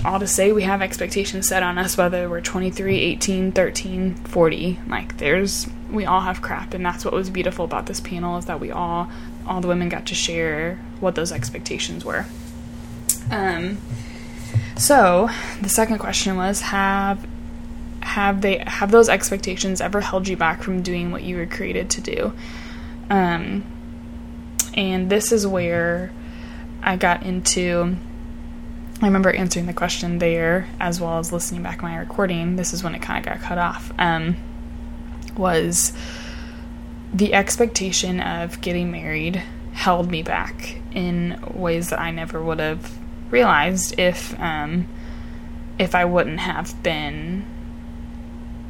all 0.05 0.21
to 0.21 0.27
say 0.27 0.53
we 0.53 0.63
have 0.63 0.83
expectations 0.83 1.49
set 1.49 1.63
on 1.63 1.79
us 1.79 1.97
whether 1.97 2.29
we're 2.29 2.41
23 2.41 2.99
18 2.99 3.53
13 3.53 4.15
40 4.15 4.79
like 4.87 5.17
there's 5.17 5.67
we 5.91 6.05
all 6.05 6.21
have 6.21 6.43
crap 6.43 6.75
and 6.75 6.85
that's 6.85 7.05
what 7.05 7.15
was 7.15 7.31
beautiful 7.31 7.65
about 7.65 7.87
this 7.87 8.01
panel 8.01 8.37
is 8.37 8.45
that 8.45 8.61
we 8.61 8.71
all 8.71 9.11
all 9.47 9.61
the 9.61 9.69
women 9.69 9.89
got 9.89 10.07
to 10.07 10.15
share 10.15 10.79
what 11.01 11.15
those 11.15 11.33
expectations 11.33 12.05
were 12.05 12.27
um 13.31 13.79
so 14.77 15.29
the 15.61 15.69
second 15.69 15.99
question 15.99 16.37
was 16.37 16.61
have 16.61 17.27
have 18.01 18.41
they 18.41 18.63
have 18.67 18.91
those 18.91 19.09
expectations 19.09 19.81
ever 19.81 20.01
held 20.01 20.29
you 20.29 20.37
back 20.37 20.63
from 20.63 20.83
doing 20.83 21.11
what 21.11 21.23
you 21.23 21.37
were 21.37 21.47
created 21.47 21.89
to 21.89 22.01
do 22.01 22.33
um 23.11 23.65
and 24.75 25.09
this 25.11 25.33
is 25.33 25.47
where 25.47 26.13
i 26.83 26.97
got 26.97 27.23
into 27.23 27.97
I 29.03 29.07
remember 29.07 29.31
answering 29.33 29.67
the 29.67 29.73
question 29.73 30.19
there 30.19 30.69
as 30.79 31.01
well 31.01 31.19
as 31.19 31.33
listening 31.33 31.63
back 31.63 31.83
my 31.83 31.97
recording. 31.97 32.57
This 32.57 32.73
is 32.73 32.85
when 32.85 32.95
it 32.95 33.03
kind 33.03 33.19
of 33.19 33.31
got 33.31 33.43
cut 33.43 33.59
off. 33.59 33.93
Um, 33.99 34.37
was 35.37 35.93
the 37.13 37.35
expectation 37.35 38.21
of 38.21 38.61
getting 38.61 38.91
married 38.91 39.43
held 39.73 40.11
me 40.11 40.23
back 40.23 40.81
in 40.93 41.39
ways 41.53 41.91
that 41.91 42.01
I 42.01 42.13
never 42.13 42.43
would 42.43 42.61
have 42.61 42.91
realized 43.31 43.99
if 43.99 44.39
um, 44.41 44.87
if 45.79 45.95
I 45.95 46.05
wouldn't 46.05 46.41
have 46.41 46.83
been 46.83 47.45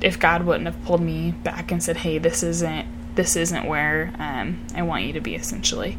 if 0.01 0.19
God 0.19 0.45
wouldn't 0.45 0.67
have 0.67 0.85
pulled 0.85 1.01
me 1.01 1.33
back 1.33 1.73
and 1.73 1.83
said, 1.83 1.99
"Hey, 1.99 2.19
this 2.19 2.43
isn't 2.43 2.87
this 3.15 3.37
isn't 3.37 3.67
where 3.67 4.13
um, 4.19 4.61
I 4.75 4.83
want 4.83 5.05
you 5.05 5.13
to 5.15 5.21
be." 5.21 5.35
Essentially, 5.35 5.97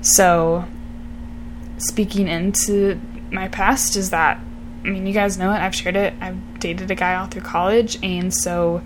so 0.00 0.64
speaking 1.78 2.26
into 2.28 3.00
my 3.30 3.48
past 3.48 3.96
is 3.96 4.10
that 4.10 4.40
I 4.84 4.88
mean, 4.88 5.06
you 5.06 5.12
guys 5.12 5.38
know 5.38 5.52
it. 5.52 5.58
I've 5.58 5.74
shared 5.74 5.96
it. 5.96 6.14
I've 6.20 6.60
dated 6.60 6.90
a 6.90 6.94
guy 6.94 7.14
all 7.14 7.26
through 7.26 7.42
college, 7.42 7.98
and 8.02 8.34
so 8.34 8.82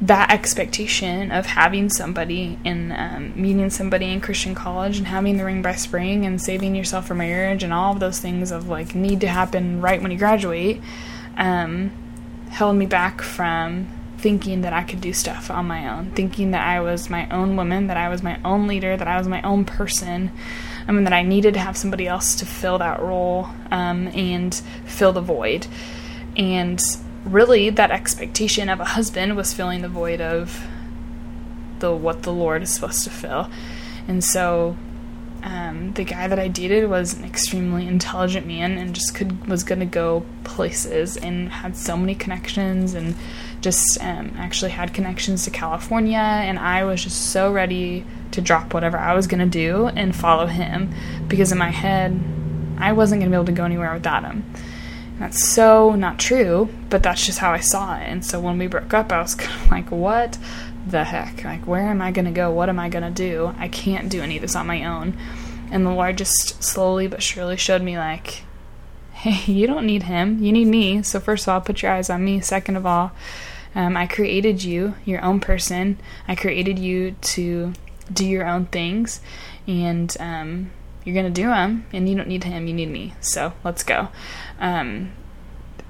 that 0.00 0.30
expectation 0.30 1.30
of 1.30 1.44
having 1.44 1.90
somebody 1.90 2.58
and 2.64 2.92
um, 2.92 3.32
meeting 3.40 3.68
somebody 3.68 4.06
in 4.06 4.20
Christian 4.20 4.54
college 4.54 4.96
and 4.96 5.06
having 5.06 5.36
the 5.36 5.44
ring 5.44 5.60
by 5.60 5.74
spring 5.74 6.24
and 6.24 6.40
saving 6.40 6.74
yourself 6.74 7.06
for 7.06 7.14
marriage 7.14 7.62
and 7.62 7.72
all 7.72 7.92
of 7.92 8.00
those 8.00 8.18
things 8.18 8.50
of 8.50 8.68
like 8.68 8.94
need 8.94 9.20
to 9.20 9.28
happen 9.28 9.82
right 9.82 10.00
when 10.00 10.10
you 10.10 10.16
graduate 10.16 10.80
um, 11.36 11.90
held 12.48 12.76
me 12.76 12.86
back 12.86 13.20
from 13.20 13.88
thinking 14.16 14.62
that 14.62 14.72
I 14.72 14.82
could 14.82 15.00
do 15.00 15.12
stuff 15.12 15.50
on 15.50 15.66
my 15.66 15.88
own, 15.88 16.10
thinking 16.10 16.50
that 16.50 16.66
I 16.66 16.80
was 16.80 17.08
my 17.08 17.28
own 17.30 17.56
woman, 17.56 17.86
that 17.86 17.96
I 17.96 18.08
was 18.08 18.22
my 18.22 18.38
own 18.44 18.66
leader, 18.66 18.96
that 18.96 19.08
I 19.08 19.16
was 19.18 19.26
my 19.26 19.40
own 19.42 19.64
person, 19.64 20.30
I 20.86 20.92
mean, 20.92 21.04
that 21.04 21.12
I 21.12 21.22
needed 21.22 21.54
to 21.54 21.60
have 21.60 21.76
somebody 21.76 22.06
else 22.06 22.34
to 22.36 22.46
fill 22.46 22.78
that 22.78 23.00
role 23.00 23.48
um, 23.70 24.08
and 24.08 24.54
fill 24.84 25.12
the 25.12 25.20
void. 25.20 25.66
And 26.36 26.80
really, 27.24 27.70
that 27.70 27.90
expectation 27.90 28.68
of 28.68 28.80
a 28.80 28.84
husband 28.84 29.36
was 29.36 29.52
filling 29.52 29.82
the 29.82 29.88
void 29.88 30.20
of 30.20 30.66
the 31.80 31.94
what 31.94 32.22
the 32.22 32.32
Lord 32.32 32.62
is 32.62 32.72
supposed 32.72 33.04
to 33.04 33.10
fill. 33.10 33.50
And 34.06 34.22
so 34.22 34.76
um, 35.42 35.92
the 35.94 36.04
guy 36.04 36.28
that 36.28 36.38
I 36.38 36.48
dated 36.48 36.88
was 36.88 37.14
an 37.14 37.24
extremely 37.24 37.86
intelligent 37.86 38.46
man 38.46 38.76
and 38.76 38.94
just 38.94 39.14
could 39.14 39.46
was 39.46 39.64
to 39.80 39.86
go 39.86 40.24
places 40.44 41.16
and 41.16 41.50
had 41.50 41.76
so 41.76 41.96
many 41.96 42.14
connections 42.14 42.94
and 42.94 43.14
just 43.60 43.98
um, 44.02 44.34
actually 44.36 44.70
had 44.70 44.92
connections 44.92 45.44
to 45.44 45.50
California. 45.50 46.18
And 46.18 46.58
I 46.58 46.84
was 46.84 47.02
just 47.02 47.30
so 47.30 47.52
ready 47.52 48.04
to 48.32 48.40
drop 48.40 48.74
whatever 48.74 48.98
I 48.98 49.14
was 49.14 49.26
to 49.40 49.46
do 49.46 49.86
and 49.88 50.14
follow 50.14 50.46
him 50.46 50.94
because 51.28 51.52
in 51.52 51.58
my 51.58 51.70
head, 51.70 52.18
I 52.78 52.92
wasn't 52.92 53.20
to 53.30 53.34
be 53.34 53.36
able 53.36 53.46
to 53.46 53.52
go 53.52 53.64
anywhere 53.64 53.92
without 53.92 54.24
him. 54.24 54.44
That's 55.20 55.52
so 55.52 55.94
not 55.94 56.18
true, 56.18 56.70
but 56.88 57.02
that's 57.02 57.26
just 57.26 57.40
how 57.40 57.52
I 57.52 57.60
saw 57.60 57.94
it. 57.94 58.04
And 58.04 58.24
so 58.24 58.40
when 58.40 58.56
we 58.56 58.66
broke 58.66 58.94
up, 58.94 59.12
I 59.12 59.20
was 59.20 59.34
kind 59.36 59.62
of 59.62 59.70
like, 59.70 59.90
what 59.90 60.38
the 60.88 61.04
heck? 61.04 61.44
Like, 61.44 61.66
where 61.66 61.88
am 61.88 62.00
I 62.00 62.10
going 62.10 62.24
to 62.24 62.30
go? 62.30 62.50
What 62.50 62.70
am 62.70 62.78
I 62.78 62.88
going 62.88 63.04
to 63.04 63.10
do? 63.10 63.54
I 63.58 63.68
can't 63.68 64.08
do 64.08 64.22
any 64.22 64.36
of 64.36 64.42
this 64.42 64.56
on 64.56 64.66
my 64.66 64.82
own. 64.82 65.18
And 65.70 65.84
the 65.84 65.90
Lord 65.90 66.16
just 66.16 66.64
slowly 66.64 67.06
but 67.06 67.22
surely 67.22 67.58
showed 67.58 67.82
me, 67.82 67.98
like, 67.98 68.44
hey, 69.12 69.52
you 69.52 69.66
don't 69.66 69.84
need 69.84 70.04
him. 70.04 70.42
You 70.42 70.52
need 70.52 70.68
me. 70.68 71.02
So, 71.02 71.20
first 71.20 71.44
of 71.44 71.50
all, 71.50 71.60
put 71.60 71.82
your 71.82 71.92
eyes 71.92 72.08
on 72.08 72.24
me. 72.24 72.40
Second 72.40 72.76
of 72.76 72.86
all, 72.86 73.12
um, 73.74 73.98
I 73.98 74.06
created 74.06 74.64
you, 74.64 74.94
your 75.04 75.22
own 75.22 75.38
person. 75.38 75.98
I 76.26 76.34
created 76.34 76.78
you 76.78 77.12
to 77.12 77.74
do 78.10 78.26
your 78.26 78.46
own 78.46 78.66
things, 78.66 79.20
and 79.68 80.16
um, 80.18 80.70
you're 81.10 81.22
gonna 81.22 81.34
do 81.34 81.46
them. 81.46 81.86
And 81.92 82.08
you 82.08 82.16
don't 82.16 82.28
need 82.28 82.44
him; 82.44 82.66
you 82.66 82.74
need 82.74 82.90
me. 82.90 83.14
So 83.20 83.52
let's 83.64 83.82
go. 83.82 84.08
Um, 84.58 85.12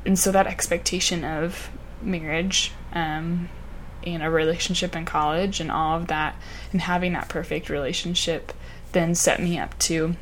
and 0.05 0.19
so 0.19 0.33
that 0.33 0.47
expectation 0.47 1.25
of 1.25 1.71
marriage 2.03 2.73
um, 2.93 3.51
and 4.03 4.23
a 4.23 4.31
relationship 4.31 4.97
in 4.97 5.05
college 5.05 5.61
and 5.61 5.71
all 5.71 5.99
of 5.99 6.07
that, 6.07 6.37
and 6.73 6.81
having 6.81 7.13
that 7.13 7.29
perfect 7.29 7.69
relationship, 7.69 8.53
then 8.93 9.15
set 9.15 9.41
me 9.41 9.59
up 9.59 9.79
to 9.81 10.17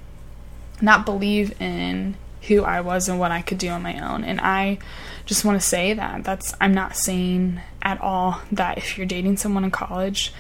not 0.80 1.04
believe 1.04 1.60
in 1.60 2.16
who 2.42 2.64
I 2.64 2.80
was 2.80 3.08
and 3.08 3.18
what 3.18 3.30
I 3.32 3.42
could 3.42 3.58
do 3.58 3.68
on 3.68 3.82
my 3.82 3.98
own. 3.98 4.24
And 4.24 4.40
I 4.40 4.78
just 5.26 5.44
want 5.44 5.60
to 5.60 5.66
say 5.66 5.92
that 5.92 6.24
that's 6.24 6.54
I'm 6.60 6.74
not 6.74 6.96
saying 6.96 7.60
at 7.82 8.00
all 8.00 8.40
that 8.52 8.78
if 8.78 8.96
you're 8.96 9.06
dating 9.06 9.36
someone 9.36 9.64
in 9.64 9.70
college 9.70 10.32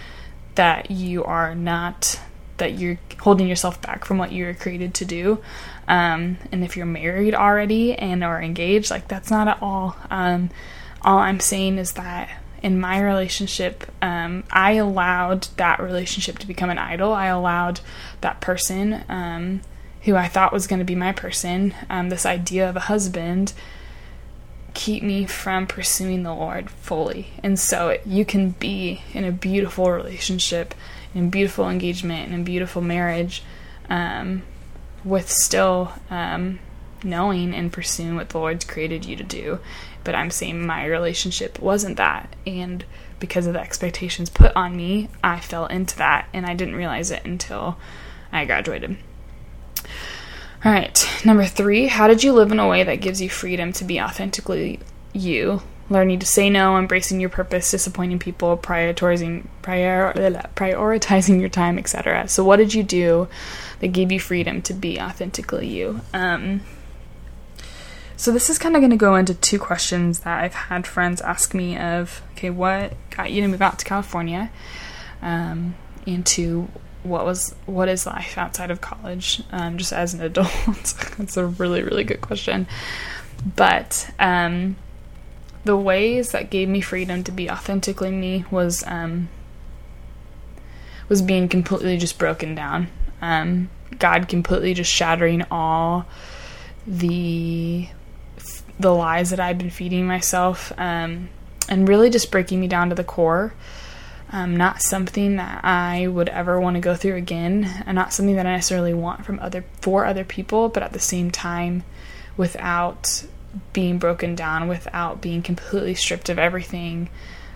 that 0.54 0.90
you 0.90 1.22
are 1.24 1.54
not 1.54 2.18
that 2.58 2.78
you're 2.78 2.98
holding 3.20 3.48
yourself 3.48 3.80
back 3.80 4.04
from 4.04 4.18
what 4.18 4.32
you 4.32 4.44
were 4.44 4.54
created 4.54 4.94
to 4.94 5.04
do. 5.04 5.42
Um, 5.86 6.38
and 6.52 6.62
if 6.62 6.76
you're 6.76 6.86
married 6.86 7.34
already 7.34 7.94
and 7.94 8.22
are 8.22 8.42
engaged, 8.42 8.90
like 8.90 9.08
that's 9.08 9.30
not 9.30 9.48
at 9.48 9.58
all. 9.62 9.96
Um, 10.10 10.50
all 11.02 11.18
I'm 11.18 11.40
saying 11.40 11.78
is 11.78 11.92
that 11.92 12.28
in 12.62 12.80
my 12.80 13.00
relationship, 13.00 13.84
um, 14.02 14.44
I 14.50 14.72
allowed 14.72 15.48
that 15.56 15.80
relationship 15.80 16.38
to 16.38 16.46
become 16.46 16.70
an 16.70 16.78
idol. 16.78 17.12
I 17.12 17.26
allowed 17.26 17.80
that 18.20 18.40
person 18.40 19.04
um, 19.08 19.60
who 20.02 20.16
I 20.16 20.28
thought 20.28 20.52
was 20.52 20.66
going 20.66 20.80
to 20.80 20.84
be 20.84 20.94
my 20.94 21.12
person, 21.12 21.74
um, 21.88 22.08
this 22.08 22.26
idea 22.26 22.68
of 22.68 22.76
a 22.76 22.80
husband, 22.80 23.52
keep 24.74 25.02
me 25.02 25.26
from 25.26 25.66
pursuing 25.66 26.22
the 26.22 26.34
Lord 26.34 26.70
fully. 26.70 27.28
And 27.42 27.58
so 27.58 27.98
you 28.04 28.24
can 28.24 28.50
be 28.50 29.02
in 29.12 29.24
a 29.24 29.32
beautiful 29.32 29.90
relationship, 29.90 30.74
in 31.14 31.30
beautiful 31.30 31.68
engagement, 31.68 32.30
and 32.30 32.40
a 32.40 32.44
beautiful 32.44 32.82
marriage, 32.82 33.42
um, 33.88 34.42
with 35.04 35.30
still 35.30 35.92
um, 36.10 36.58
knowing 37.02 37.54
and 37.54 37.72
pursuing 37.72 38.16
what 38.16 38.28
the 38.30 38.38
Lord's 38.38 38.64
created 38.64 39.04
you 39.04 39.16
to 39.16 39.24
do. 39.24 39.58
But 40.04 40.14
I'm 40.14 40.30
saying 40.30 40.66
my 40.66 40.84
relationship 40.86 41.58
wasn't 41.58 41.96
that. 41.96 42.34
And 42.46 42.84
because 43.20 43.46
of 43.46 43.52
the 43.52 43.60
expectations 43.60 44.30
put 44.30 44.54
on 44.54 44.76
me, 44.76 45.08
I 45.22 45.40
fell 45.40 45.66
into 45.66 45.96
that, 45.98 46.28
and 46.32 46.46
I 46.46 46.54
didn't 46.54 46.76
realize 46.76 47.10
it 47.10 47.24
until 47.24 47.78
I 48.32 48.44
graduated. 48.44 48.96
All 50.64 50.72
right, 50.72 51.08
number 51.24 51.44
three, 51.44 51.86
how 51.86 52.08
did 52.08 52.24
you 52.24 52.32
live 52.32 52.50
in 52.50 52.58
a 52.58 52.68
way 52.68 52.82
that 52.82 52.96
gives 52.96 53.20
you 53.20 53.30
freedom 53.30 53.72
to 53.74 53.84
be 53.84 54.00
authentically 54.00 54.80
you? 55.12 55.62
Learning 55.90 56.18
to 56.18 56.26
say 56.26 56.50
no, 56.50 56.76
embracing 56.76 57.18
your 57.18 57.30
purpose, 57.30 57.70
disappointing 57.70 58.18
people, 58.18 58.58
prioritizing 58.58 59.46
prior, 59.62 60.12
prioritizing 60.54 61.40
your 61.40 61.48
time, 61.48 61.78
etc. 61.78 62.28
So, 62.28 62.44
what 62.44 62.56
did 62.56 62.74
you 62.74 62.82
do 62.82 63.28
that 63.80 63.88
gave 63.88 64.12
you 64.12 64.20
freedom 64.20 64.60
to 64.62 64.74
be 64.74 65.00
authentically 65.00 65.66
you? 65.68 66.02
Um, 66.12 66.60
so 68.18 68.32
this 68.32 68.50
is 68.50 68.58
kind 68.58 68.74
of 68.74 68.80
going 68.80 68.90
to 68.90 68.96
go 68.96 69.14
into 69.14 69.32
two 69.32 69.60
questions 69.60 70.20
that 70.20 70.42
I've 70.42 70.52
had 70.54 70.88
friends 70.88 71.20
ask 71.20 71.54
me 71.54 71.78
of, 71.78 72.20
okay, 72.32 72.50
what 72.50 72.94
got 73.10 73.30
you 73.30 73.42
to 73.42 73.48
move 73.48 73.62
out 73.62 73.78
to 73.78 73.84
California? 73.84 74.50
Um, 75.22 75.76
and 76.04 76.26
to 76.26 76.68
what 77.04 77.24
was 77.24 77.54
what 77.66 77.88
is 77.88 78.06
life 78.06 78.36
outside 78.36 78.70
of 78.72 78.80
college 78.80 79.42
um, 79.52 79.78
just 79.78 79.92
as 79.92 80.14
an 80.14 80.20
adult 80.24 80.50
that's 81.16 81.36
a 81.36 81.46
really 81.46 81.82
really 81.82 82.04
good 82.04 82.20
question 82.20 82.66
but 83.54 84.10
um, 84.18 84.74
the 85.68 85.76
ways 85.76 86.30
that 86.30 86.50
gave 86.50 86.68
me 86.68 86.80
freedom 86.80 87.22
to 87.22 87.30
be 87.30 87.50
authentically 87.50 88.10
me 88.10 88.44
was 88.50 88.82
um, 88.86 89.28
was 91.08 91.20
being 91.22 91.48
completely 91.48 91.96
just 91.98 92.18
broken 92.18 92.54
down 92.54 92.88
um, 93.20 93.68
god 93.98 94.28
completely 94.28 94.72
just 94.72 94.90
shattering 94.90 95.44
all 95.50 96.06
the 96.86 97.86
the 98.80 98.94
lies 98.94 99.30
that 99.30 99.40
i've 99.40 99.58
been 99.58 99.70
feeding 99.70 100.06
myself 100.06 100.72
um, 100.78 101.28
and 101.68 101.88
really 101.88 102.10
just 102.10 102.30
breaking 102.30 102.60
me 102.60 102.66
down 102.66 102.88
to 102.88 102.94
the 102.94 103.04
core. 103.04 103.52
Um, 104.30 104.56
not 104.56 104.82
something 104.82 105.36
that 105.36 105.64
I 105.64 106.06
would 106.06 106.28
ever 106.28 106.60
want 106.60 106.74
to 106.74 106.80
go 106.80 106.94
through 106.94 107.14
again, 107.16 107.84
and 107.86 107.94
not 107.94 108.12
something 108.12 108.36
that 108.36 108.46
I 108.46 108.52
necessarily 108.52 108.92
want 108.92 109.24
from 109.24 109.38
other 109.40 109.64
for 109.80 110.04
other 110.04 110.24
people, 110.24 110.68
but 110.68 110.82
at 110.82 110.92
the 110.92 110.98
same 110.98 111.30
time, 111.30 111.82
without 112.36 113.24
being 113.72 113.98
broken 113.98 114.34
down, 114.34 114.68
without 114.68 115.20
being 115.20 115.42
completely 115.42 115.94
stripped 115.94 116.28
of 116.28 116.38
everything, 116.38 117.10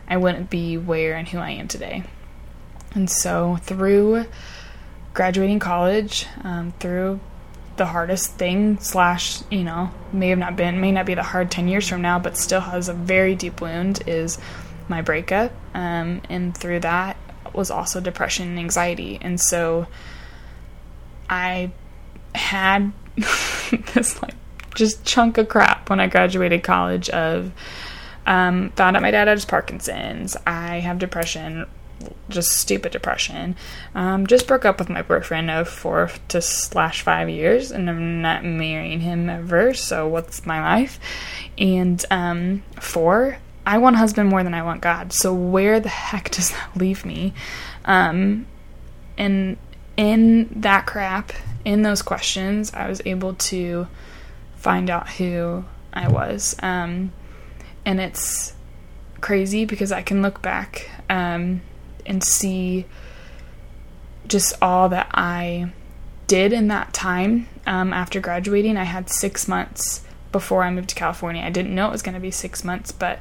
I 0.09 0.17
wouldn't 0.17 0.51
be 0.51 0.77
where 0.77 1.15
and 1.17 1.29
who 1.29 1.39
I 1.39 1.51
am 1.51 1.69
today. 1.69 2.05
And 2.95 3.09
so 3.09 3.57
through 3.63 4.27
graduating 5.15 5.59
college, 5.59 6.27
um, 6.43 6.73
through 6.81 7.21
the 7.77 7.87
hardest 7.87 8.35
thing 8.35 8.79
slash 8.81 9.43
you 9.51 9.65
know 9.65 9.91
may 10.13 10.29
have 10.29 10.39
not 10.39 10.57
been 10.57 10.81
may 10.81 10.93
not 10.93 11.07
be 11.07 11.15
the 11.15 11.23
hard 11.23 11.51
10 11.51 11.69
years 11.69 11.89
from 11.89 12.03
now 12.03 12.19
but 12.19 12.37
still 12.37 12.61
has 12.61 12.89
a 12.89 12.93
very 12.93 13.35
deep 13.35 13.61
wound 13.61 14.03
is 14.07 14.39
my 14.89 15.01
breakup 15.01 15.53
um, 15.75 16.21
and 16.29 16.57
through 16.57 16.81
that 16.81 17.17
was 17.55 17.71
also 17.71 18.01
depression 18.01 18.49
and 18.49 18.59
anxiety 18.59 19.19
and 19.21 19.41
so 19.41 19.87
i 21.31 21.71
had 22.35 22.93
this 23.95 24.21
like 24.23 24.35
just 24.75 25.05
chunk 25.05 25.39
of 25.39 25.49
crap 25.49 25.89
when 25.91 26.01
i 26.01 26.07
graduated 26.07 26.63
college 26.63 27.09
of 27.11 27.53
um, 28.25 28.71
found 28.71 28.97
out 28.97 29.03
my 29.03 29.11
dad 29.11 29.29
has 29.29 29.45
parkinson's 29.45 30.37
i 30.47 30.79
have 30.81 30.99
depression 30.99 31.67
just 32.29 32.53
stupid 32.53 32.93
depression. 32.93 33.57
Um, 33.95 34.27
just 34.27 34.47
broke 34.47 34.65
up 34.65 34.79
with 34.79 34.89
my 34.89 35.03
boyfriend 35.03 35.51
of 35.51 35.69
four 35.69 36.11
to 36.29 36.41
slash 36.43 37.03
five 37.03 37.29
years, 37.29 37.71
and 37.71 37.89
I'm 37.89 38.23
not 38.23 38.45
marrying 38.45 39.01
him 39.01 39.29
ever. 39.29 39.75
So 39.75 40.09
what's 40.09 40.47
my 40.47 40.61
life? 40.61 40.99
And 41.59 42.05
um, 42.11 42.63
four, 42.81 43.39
I 43.67 43.79
want 43.79 43.97
husband 43.97 44.29
more 44.29 44.43
than 44.43 44.55
I 44.55 44.63
want 44.63 44.81
God. 44.81 45.13
So 45.13 45.35
where 45.35 45.81
the 45.81 45.89
heck 45.89 46.31
does 46.31 46.51
that 46.51 46.71
leave 46.77 47.05
me? 47.05 47.35
Um, 47.85 48.47
and 49.17 49.57
in 49.97 50.49
that 50.61 50.87
crap, 50.87 51.33
in 51.65 51.83
those 51.83 52.03
questions, 52.03 52.73
I 52.75 52.89
was 52.89 53.01
able 53.05 53.35
to 53.35 53.87
find 54.63 54.89
out 54.89 55.09
who 55.11 55.65
I 55.93 56.09
was. 56.09 56.55
Um, 56.63 57.13
and 57.85 58.01
it's 58.01 58.55
crazy 59.21 59.65
because 59.65 59.91
I 59.91 60.03
can 60.03 60.23
look 60.23 60.41
back 60.41 60.89
um, 61.11 61.63
and 62.07 62.23
see 62.23 62.87
just 64.29 64.55
all 64.63 64.89
that 64.91 65.09
I 65.13 65.73
did 66.29 66.53
in 66.53 66.69
that 66.69 66.95
time 66.95 67.49
um, 67.67 67.93
after 67.93 68.21
graduating. 68.21 68.77
I 68.77 68.85
had 68.85 69.11
six 69.11 69.49
months 69.49 70.05
before 70.31 70.63
I 70.63 70.71
moved 70.71 70.91
to 70.91 70.95
California. 70.95 71.43
I 71.43 71.51
didn't 71.51 71.75
know 71.75 71.89
it 71.89 71.93
was 71.93 72.03
going 72.03 72.15
to 72.15 72.21
be 72.21 72.31
six 72.31 72.63
months, 72.63 72.93
but 72.93 73.19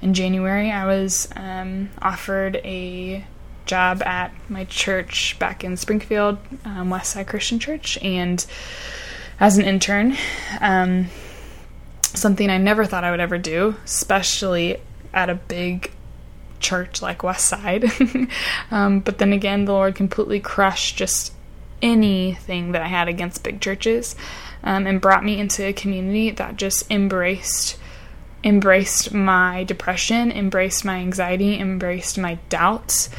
in 0.00 0.14
January 0.14 0.70
I 0.70 0.86
was 0.86 1.28
um, 1.36 1.90
offered 2.00 2.56
a 2.64 3.26
job 3.66 4.02
at 4.04 4.32
my 4.48 4.64
church 4.64 5.38
back 5.38 5.62
in 5.62 5.76
Springfield, 5.76 6.38
um, 6.64 6.88
Westside 6.88 7.26
Christian 7.26 7.58
Church, 7.58 7.98
and 7.98 8.44
as 9.40 9.58
an 9.58 9.64
intern. 9.64 10.16
Um, 10.60 11.06
something 12.02 12.50
I 12.50 12.58
never 12.58 12.84
thought 12.84 13.04
I 13.04 13.10
would 13.10 13.20
ever 13.20 13.38
do, 13.38 13.76
especially 13.84 14.78
at 15.12 15.30
a 15.30 15.34
big 15.34 15.92
church 16.60 17.00
like 17.02 17.18
Westside. 17.18 18.30
um, 18.70 19.00
but 19.00 19.18
then 19.18 19.32
again, 19.32 19.64
the 19.64 19.72
Lord 19.72 19.94
completely 19.94 20.40
crushed 20.40 20.96
just 20.96 21.32
anything 21.80 22.72
that 22.72 22.82
I 22.82 22.88
had 22.88 23.08
against 23.08 23.44
big 23.44 23.60
churches 23.60 24.16
um, 24.64 24.86
and 24.86 25.00
brought 25.00 25.24
me 25.24 25.38
into 25.38 25.64
a 25.64 25.72
community 25.72 26.30
that 26.30 26.56
just 26.56 26.90
embraced 26.90 27.78
embraced 28.44 29.12
my 29.12 29.64
depression, 29.64 30.30
embraced 30.30 30.84
my 30.84 30.98
anxiety, 30.98 31.58
embraced 31.58 32.16
my 32.16 32.38
doubts. 32.48 33.10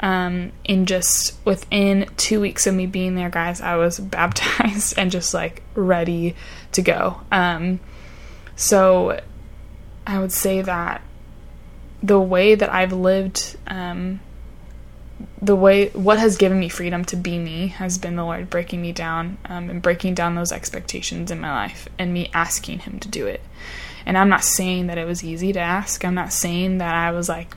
Um, 0.00 0.52
in 0.64 0.86
just 0.86 1.38
within 1.44 2.08
two 2.16 2.40
weeks 2.40 2.66
of 2.66 2.74
me 2.74 2.86
being 2.86 3.14
there, 3.14 3.30
guys, 3.30 3.60
I 3.60 3.76
was 3.76 3.98
baptized 4.00 4.98
and 4.98 5.10
just 5.10 5.32
like 5.32 5.62
ready 5.74 6.34
to 6.72 6.82
go. 6.82 7.20
Um, 7.30 7.80
so 8.56 9.20
I 10.06 10.18
would 10.18 10.32
say 10.32 10.60
that 10.62 11.02
the 12.02 12.20
way 12.20 12.54
that 12.54 12.70
I've 12.70 12.92
lived, 12.92 13.56
um, 13.66 14.20
the 15.40 15.56
way 15.56 15.88
what 15.90 16.18
has 16.18 16.36
given 16.36 16.58
me 16.58 16.68
freedom 16.68 17.04
to 17.06 17.16
be 17.16 17.38
me 17.38 17.68
has 17.68 17.98
been 17.98 18.16
the 18.16 18.24
Lord 18.24 18.50
breaking 18.50 18.82
me 18.82 18.92
down 18.92 19.38
um, 19.46 19.70
and 19.70 19.80
breaking 19.80 20.14
down 20.14 20.34
those 20.34 20.52
expectations 20.52 21.30
in 21.30 21.40
my 21.40 21.50
life 21.50 21.88
and 21.98 22.12
me 22.12 22.30
asking 22.34 22.80
Him 22.80 23.00
to 23.00 23.08
do 23.08 23.26
it. 23.26 23.40
And 24.06 24.18
I'm 24.18 24.28
not 24.28 24.44
saying 24.44 24.88
that 24.88 24.98
it 24.98 25.06
was 25.06 25.24
easy 25.24 25.52
to 25.54 25.60
ask. 25.60 26.04
I'm 26.04 26.14
not 26.14 26.32
saying 26.32 26.78
that 26.78 26.94
I 26.94 27.10
was 27.12 27.28
like, 27.28 27.56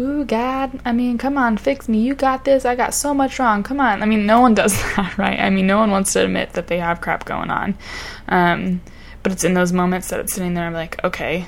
Ooh, 0.00 0.24
God, 0.24 0.80
I 0.84 0.92
mean, 0.92 1.18
come 1.18 1.36
on, 1.36 1.56
fix 1.56 1.88
me. 1.88 1.98
You 1.98 2.14
got 2.14 2.44
this. 2.44 2.64
I 2.64 2.76
got 2.76 2.94
so 2.94 3.12
much 3.12 3.38
wrong. 3.40 3.64
Come 3.64 3.80
on. 3.80 4.00
I 4.02 4.06
mean, 4.06 4.26
no 4.26 4.40
one 4.40 4.54
does 4.62 4.72
that, 4.94 5.18
right? 5.18 5.40
I 5.40 5.50
mean, 5.50 5.66
no 5.66 5.78
one 5.78 5.90
wants 5.90 6.12
to 6.12 6.24
admit 6.24 6.52
that 6.52 6.68
they 6.68 6.78
have 6.78 7.00
crap 7.00 7.24
going 7.24 7.50
on. 7.50 7.76
Um, 8.28 8.80
but 9.22 9.32
it's 9.32 9.44
in 9.44 9.54
those 9.54 9.72
moments 9.72 10.08
that 10.08 10.20
it's 10.20 10.32
sitting 10.32 10.54
there, 10.54 10.66
I'm 10.66 10.72
like, 10.72 11.02
okay, 11.02 11.46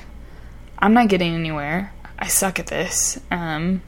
I'm 0.79 0.93
not 0.93 1.07
getting 1.07 1.33
anywhere. 1.33 1.93
I 2.19 2.27
suck 2.27 2.59
at 2.59 2.67
this. 2.67 3.19
Um, 3.31 3.81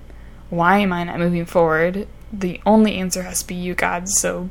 why 0.50 0.80
am 0.80 0.94
I 0.94 1.04
not 1.04 1.20
moving 1.20 1.46
forward? 1.46 2.08
The 2.32 2.62
only 2.66 2.96
answer 2.96 3.24
has 3.24 3.42
to 3.42 3.48
be 3.48 3.56
you, 3.56 3.76
God. 3.76 4.08
So, 4.08 4.50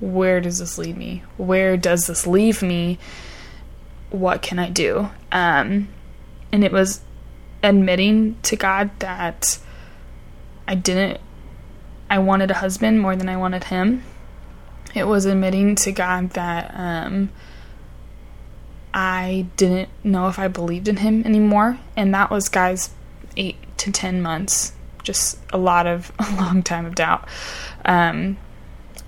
where 0.00 0.40
does 0.40 0.58
this 0.58 0.76
lead 0.76 0.96
me? 0.96 1.22
Where 1.36 1.76
does 1.76 2.08
this 2.08 2.26
leave 2.26 2.62
me? 2.62 2.98
What 4.10 4.42
can 4.42 4.58
I 4.58 4.70
do? 4.70 5.08
Um, 5.30 5.88
and 6.50 6.64
it 6.64 6.72
was 6.72 7.00
admitting 7.62 8.36
to 8.42 8.56
God 8.56 8.90
that 9.00 9.58
I 10.68 10.74
didn't, 10.74 11.20
I 12.10 12.18
wanted 12.18 12.50
a 12.50 12.54
husband 12.54 13.00
more 13.00 13.16
than 13.16 13.28
I 13.28 13.36
wanted 13.36 13.64
him. 13.64 14.02
It 14.94 15.06
was 15.06 15.26
admitting 15.26 15.74
to 15.76 15.92
God 15.92 16.30
that 16.30 16.72
um, 16.74 17.30
I 18.94 19.46
didn't 19.56 19.90
know 20.02 20.28
if 20.28 20.38
I 20.38 20.48
believed 20.48 20.88
in 20.88 20.98
him 20.98 21.24
anymore. 21.24 21.78
And 21.96 22.14
that 22.14 22.30
was, 22.30 22.48
guys, 22.48 22.90
eight 23.36 23.56
to 23.78 23.92
ten 23.92 24.22
months, 24.22 24.72
just 25.02 25.38
a 25.52 25.58
lot 25.58 25.86
of 25.86 26.10
a 26.18 26.36
long 26.36 26.62
time 26.62 26.86
of 26.86 26.94
doubt. 26.94 27.28
Um, 27.84 28.38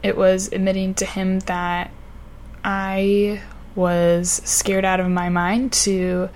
it 0.03 0.17
was 0.17 0.53
admitting 0.53 0.95
to 0.95 1.07
him 1.07 1.41
that 1.41 1.91
I 2.63 3.43
was 3.75 4.31
scared 4.45 4.85
out 4.85 5.01
of 5.01 5.09
my 5.09 5.29
mind 5.29 5.73
to 5.73 6.29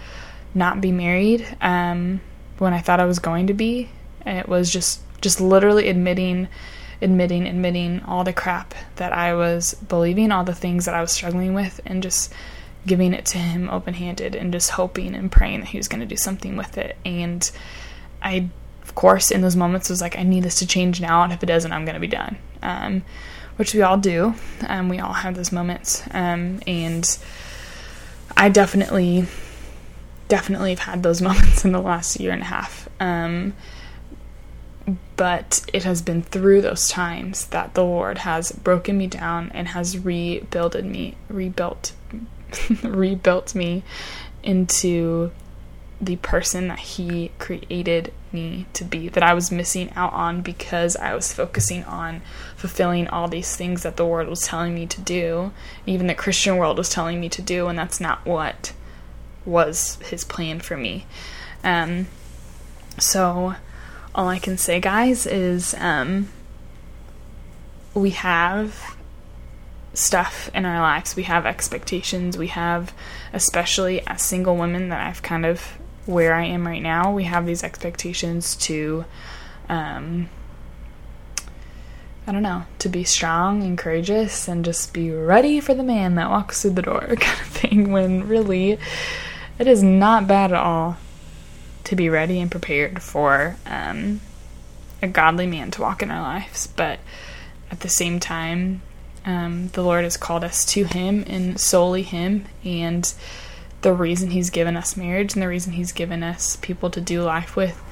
not 0.54 0.80
be 0.80 0.92
married 0.92 1.46
um, 1.60 2.20
when 2.58 2.72
I 2.72 2.80
thought 2.80 3.00
I 3.00 3.06
was 3.06 3.18
going 3.18 3.46
to 3.48 3.54
be. 3.54 3.90
And 4.24 4.38
it 4.38 4.48
was 4.48 4.70
just 4.70 5.00
just 5.20 5.40
literally 5.40 5.88
admitting 5.88 6.48
admitting 7.00 7.46
admitting 7.46 8.00
all 8.02 8.24
the 8.24 8.32
crap 8.32 8.74
that 8.96 9.12
I 9.12 9.34
was 9.34 9.74
believing, 9.74 10.30
all 10.30 10.44
the 10.44 10.54
things 10.54 10.84
that 10.84 10.94
I 10.94 11.00
was 11.00 11.12
struggling 11.12 11.54
with 11.54 11.80
and 11.84 12.02
just 12.02 12.32
giving 12.86 13.12
it 13.12 13.24
to 13.26 13.38
him 13.38 13.68
open-handed 13.70 14.34
and 14.34 14.52
just 14.52 14.70
hoping 14.70 15.14
and 15.14 15.30
praying 15.30 15.60
that 15.60 15.68
he 15.68 15.78
was 15.78 15.88
going 15.88 16.00
to 16.00 16.06
do 16.06 16.16
something 16.16 16.56
with 16.56 16.78
it. 16.78 16.96
And 17.04 17.48
I, 18.20 18.48
of 18.82 18.94
course, 18.94 19.30
in 19.30 19.40
those 19.40 19.56
moments 19.56 19.88
was 19.88 20.00
like, 20.00 20.18
I 20.18 20.22
need 20.22 20.42
this 20.42 20.56
to 20.56 20.66
change 20.66 21.00
now, 21.00 21.22
and 21.22 21.32
if 21.32 21.42
it 21.42 21.46
doesn't, 21.46 21.72
I'm 21.72 21.84
going 21.84 21.94
to 21.94 22.00
be 22.00 22.08
done. 22.08 22.38
Um, 22.62 23.02
which 23.56 23.74
we 23.74 23.82
all 23.82 23.98
do. 23.98 24.34
Um, 24.66 24.88
we 24.88 24.98
all 24.98 25.12
have 25.12 25.34
those 25.34 25.52
moments. 25.52 26.02
Um, 26.10 26.60
and 26.66 27.06
I 28.36 28.48
definitely, 28.48 29.26
definitely 30.32 30.70
have 30.70 30.78
had 30.78 31.02
those 31.02 31.20
moments 31.28 31.62
in 31.62 31.72
the 31.72 31.80
last 31.80 32.18
year 32.18 32.32
and 32.32 32.40
a 32.40 32.46
half. 32.46 32.88
Um, 32.98 33.52
but 35.14 35.60
it 35.74 35.84
has 35.84 36.00
been 36.00 36.22
through 36.22 36.62
those 36.62 36.88
times 36.88 37.44
that 37.48 37.74
the 37.74 37.84
Lord 37.84 38.16
has 38.18 38.50
broken 38.50 38.96
me 38.96 39.08
down 39.08 39.50
and 39.52 39.68
has 39.68 39.98
rebuilded 39.98 40.86
me, 40.86 41.16
rebuilt, 41.28 41.92
rebuilt 42.82 43.54
me 43.54 43.82
into 44.42 45.30
the 46.00 46.16
person 46.16 46.68
that 46.68 46.78
he 46.78 47.30
created 47.38 48.10
me 48.32 48.64
to 48.72 48.84
be, 48.84 49.10
that 49.10 49.22
I 49.22 49.34
was 49.34 49.52
missing 49.52 49.90
out 49.94 50.14
on 50.14 50.40
because 50.40 50.96
I 50.96 51.14
was 51.14 51.30
focusing 51.30 51.84
on 51.84 52.22
fulfilling 52.56 53.06
all 53.06 53.28
these 53.28 53.54
things 53.54 53.82
that 53.82 53.98
the 53.98 54.06
world 54.06 54.28
was 54.28 54.40
telling 54.40 54.74
me 54.74 54.86
to 54.86 55.00
do, 55.02 55.52
even 55.84 56.06
the 56.06 56.14
Christian 56.14 56.56
world 56.56 56.78
was 56.78 56.88
telling 56.88 57.20
me 57.20 57.28
to 57.28 57.42
do, 57.42 57.68
and 57.68 57.78
that's 57.78 58.00
not 58.00 58.24
what 58.24 58.72
was 59.44 59.96
his 60.02 60.24
plan 60.24 60.60
for 60.60 60.76
me. 60.76 61.06
Um, 61.64 62.08
so, 62.98 63.54
all 64.14 64.28
I 64.28 64.38
can 64.38 64.58
say, 64.58 64.80
guys, 64.80 65.26
is 65.26 65.74
um, 65.78 66.28
we 67.94 68.10
have 68.10 68.96
stuff 69.94 70.50
in 70.54 70.64
our 70.64 70.80
lives. 70.80 71.16
We 71.16 71.24
have 71.24 71.46
expectations. 71.46 72.36
We 72.36 72.48
have, 72.48 72.92
especially 73.32 74.06
as 74.06 74.22
single 74.22 74.56
women, 74.56 74.88
that 74.88 75.00
I've 75.00 75.22
kind 75.22 75.46
of 75.46 75.78
where 76.06 76.34
I 76.34 76.44
am 76.44 76.66
right 76.66 76.82
now, 76.82 77.12
we 77.12 77.24
have 77.24 77.46
these 77.46 77.62
expectations 77.62 78.56
to, 78.56 79.04
um, 79.68 80.28
I 82.26 82.32
don't 82.32 82.42
know, 82.42 82.64
to 82.80 82.88
be 82.88 83.04
strong 83.04 83.62
and 83.62 83.78
courageous 83.78 84.48
and 84.48 84.64
just 84.64 84.92
be 84.92 85.10
ready 85.10 85.60
for 85.60 85.74
the 85.74 85.82
man 85.82 86.16
that 86.16 86.30
walks 86.30 86.62
through 86.62 86.72
the 86.72 86.82
door, 86.82 87.00
kind 87.20 87.40
of 87.40 87.46
thing, 87.46 87.92
when 87.92 88.26
really 88.26 88.78
it 89.58 89.66
is 89.66 89.82
not 89.82 90.26
bad 90.26 90.52
at 90.52 90.58
all 90.58 90.96
to 91.84 91.96
be 91.96 92.08
ready 92.08 92.40
and 92.40 92.50
prepared 92.50 93.02
for 93.02 93.56
um, 93.66 94.20
a 95.02 95.08
godly 95.08 95.46
man 95.46 95.70
to 95.72 95.80
walk 95.80 96.02
in 96.02 96.10
our 96.10 96.22
lives. 96.22 96.66
But 96.66 97.00
at 97.70 97.80
the 97.80 97.88
same 97.88 98.20
time, 98.20 98.82
um, 99.24 99.68
the 99.68 99.82
Lord 99.82 100.04
has 100.04 100.16
called 100.16 100.44
us 100.44 100.64
to 100.66 100.84
Him 100.84 101.24
and 101.26 101.58
solely 101.60 102.02
Him. 102.02 102.46
And 102.64 103.12
the 103.82 103.92
reason 103.92 104.30
He's 104.30 104.50
given 104.50 104.76
us 104.76 104.96
marriage 104.96 105.34
and 105.34 105.42
the 105.42 105.48
reason 105.48 105.72
He's 105.72 105.92
given 105.92 106.22
us 106.22 106.56
people 106.56 106.90
to 106.90 107.00
do 107.00 107.22
life 107.22 107.56
with 107.56 107.82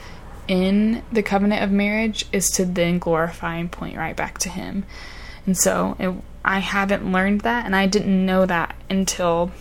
in 0.49 1.03
the 1.13 1.23
covenant 1.23 1.63
of 1.63 1.71
marriage 1.71 2.27
is 2.33 2.51
to 2.51 2.65
then 2.65 2.99
glorify 2.99 3.57
and 3.57 3.71
point 3.71 3.97
right 3.97 4.17
back 4.17 4.39
to 4.39 4.49
Him. 4.49 4.85
And 5.47 5.57
so 5.57 5.97
it, 5.99 6.13
I 6.45 6.59
haven't 6.59 7.11
learned 7.11 7.43
that, 7.43 7.67
and 7.67 7.77
I 7.77 7.87
didn't 7.87 8.25
know 8.25 8.47
that 8.47 8.75
until, 8.89 9.53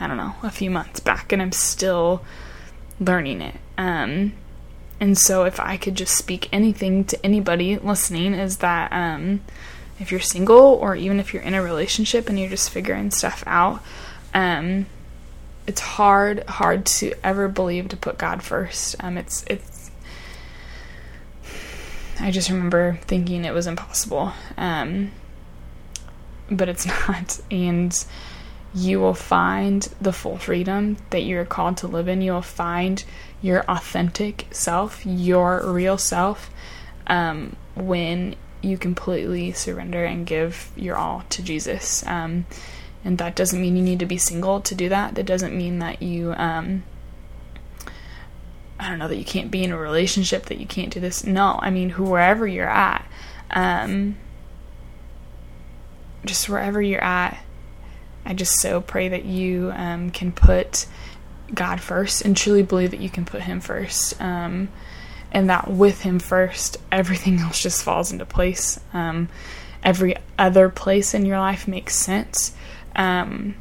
I 0.00 0.06
don't 0.06 0.16
know, 0.16 0.34
a 0.42 0.50
few 0.50 0.70
months 0.70 1.00
back, 1.00 1.32
and 1.32 1.42
I'm 1.42 1.52
still 1.52 2.22
learning 3.00 3.40
it. 3.40 3.56
Um, 3.76 4.32
and 5.00 5.16
so, 5.16 5.44
if 5.44 5.60
I 5.60 5.76
could 5.76 5.94
just 5.94 6.16
speak 6.16 6.48
anything 6.52 7.04
to 7.04 7.24
anybody 7.24 7.78
listening, 7.78 8.34
is 8.34 8.58
that 8.58 8.92
um, 8.92 9.40
if 10.00 10.10
you're 10.10 10.20
single 10.20 10.58
or 10.58 10.96
even 10.96 11.20
if 11.20 11.32
you're 11.32 11.42
in 11.42 11.54
a 11.54 11.62
relationship 11.62 12.28
and 12.28 12.38
you're 12.38 12.48
just 12.48 12.70
figuring 12.70 13.10
stuff 13.10 13.44
out, 13.46 13.80
um, 14.34 14.86
it's 15.66 15.80
hard, 15.80 16.44
hard 16.44 16.86
to 16.86 17.12
ever 17.22 17.48
believe 17.48 17.88
to 17.88 17.96
put 17.96 18.18
God 18.18 18.42
first. 18.42 18.96
Um, 19.00 19.18
it's 19.18 19.44
it's. 19.46 19.90
I 22.20 22.32
just 22.32 22.50
remember 22.50 22.98
thinking 23.02 23.44
it 23.44 23.54
was 23.54 23.68
impossible, 23.68 24.32
um, 24.56 25.12
but 26.50 26.68
it's 26.68 26.86
not, 27.08 27.38
and 27.50 28.04
you 28.74 29.00
will 29.00 29.14
find 29.14 29.82
the 30.00 30.12
full 30.12 30.36
freedom 30.38 30.96
that 31.10 31.22
you're 31.22 31.44
called 31.44 31.78
to 31.78 31.86
live 31.86 32.08
in. 32.08 32.20
You'll 32.20 32.42
find 32.42 33.02
your 33.40 33.62
authentic 33.62 34.46
self, 34.50 35.04
your 35.06 35.72
real 35.72 35.96
self, 35.98 36.50
um, 37.06 37.56
when 37.74 38.36
you 38.60 38.76
completely 38.76 39.52
surrender 39.52 40.04
and 40.04 40.26
give 40.26 40.70
your 40.76 40.96
all 40.96 41.24
to 41.30 41.42
Jesus. 41.42 42.04
Um, 42.06 42.46
and 43.04 43.18
that 43.18 43.36
doesn't 43.36 43.60
mean 43.60 43.76
you 43.76 43.82
need 43.82 44.00
to 44.00 44.06
be 44.06 44.18
single 44.18 44.60
to 44.62 44.74
do 44.74 44.88
that. 44.88 45.14
That 45.14 45.26
doesn't 45.26 45.56
mean 45.56 45.78
that 45.78 46.02
you, 46.02 46.34
um, 46.36 46.82
I 48.78 48.90
don't 48.90 48.98
know, 48.98 49.08
that 49.08 49.16
you 49.16 49.24
can't 49.24 49.50
be 49.50 49.64
in 49.64 49.72
a 49.72 49.78
relationship, 49.78 50.46
that 50.46 50.58
you 50.58 50.66
can't 50.66 50.92
do 50.92 51.00
this. 51.00 51.24
No, 51.24 51.58
I 51.62 51.70
mean, 51.70 51.90
wherever 51.90 52.46
you're 52.46 52.68
at, 52.68 53.08
um, 53.50 54.16
just 56.24 56.48
wherever 56.48 56.82
you're 56.82 57.02
at, 57.02 57.38
I 58.28 58.34
just 58.34 58.60
so 58.60 58.82
pray 58.82 59.08
that 59.08 59.24
you 59.24 59.72
um, 59.74 60.10
can 60.10 60.32
put 60.32 60.84
God 61.52 61.80
first 61.80 62.26
and 62.26 62.36
truly 62.36 62.62
believe 62.62 62.90
that 62.90 63.00
you 63.00 63.08
can 63.08 63.24
put 63.24 63.40
Him 63.40 63.60
first. 63.60 64.20
Um, 64.20 64.68
and 65.32 65.48
that 65.48 65.70
with 65.70 66.02
Him 66.02 66.18
first, 66.18 66.76
everything 66.92 67.38
else 67.40 67.62
just 67.62 67.82
falls 67.82 68.12
into 68.12 68.26
place. 68.26 68.78
Um, 68.92 69.30
every 69.82 70.14
other 70.38 70.68
place 70.68 71.14
in 71.14 71.24
your 71.24 71.38
life 71.38 71.66
makes 71.66 71.96
sense. 71.96 72.54
Um, 72.94 73.54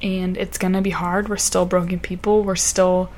and 0.00 0.36
it's 0.36 0.58
going 0.58 0.74
to 0.74 0.80
be 0.80 0.90
hard. 0.90 1.28
We're 1.28 1.36
still 1.36 1.66
broken 1.66 1.98
people. 1.98 2.44
We're 2.44 2.54
still 2.54 3.10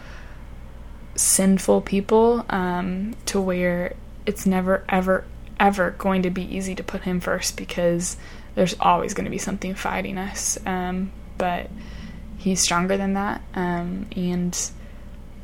sinful 1.14 1.82
people 1.82 2.46
um, 2.48 3.14
to 3.26 3.38
where 3.38 3.96
it's 4.24 4.46
never, 4.46 4.82
ever, 4.88 5.24
ever 5.60 5.90
going 5.90 6.22
to 6.22 6.30
be 6.30 6.56
easy 6.56 6.74
to 6.74 6.82
put 6.82 7.02
Him 7.02 7.20
first 7.20 7.58
because 7.58 8.16
there's 8.56 8.74
always 8.80 9.14
going 9.14 9.26
to 9.26 9.30
be 9.30 9.38
something 9.38 9.74
fighting 9.74 10.18
us. 10.18 10.58
Um, 10.66 11.12
but 11.38 11.70
he's 12.38 12.60
stronger 12.60 12.96
than 12.96 13.12
that. 13.12 13.42
Um, 13.54 14.06
and 14.16 14.58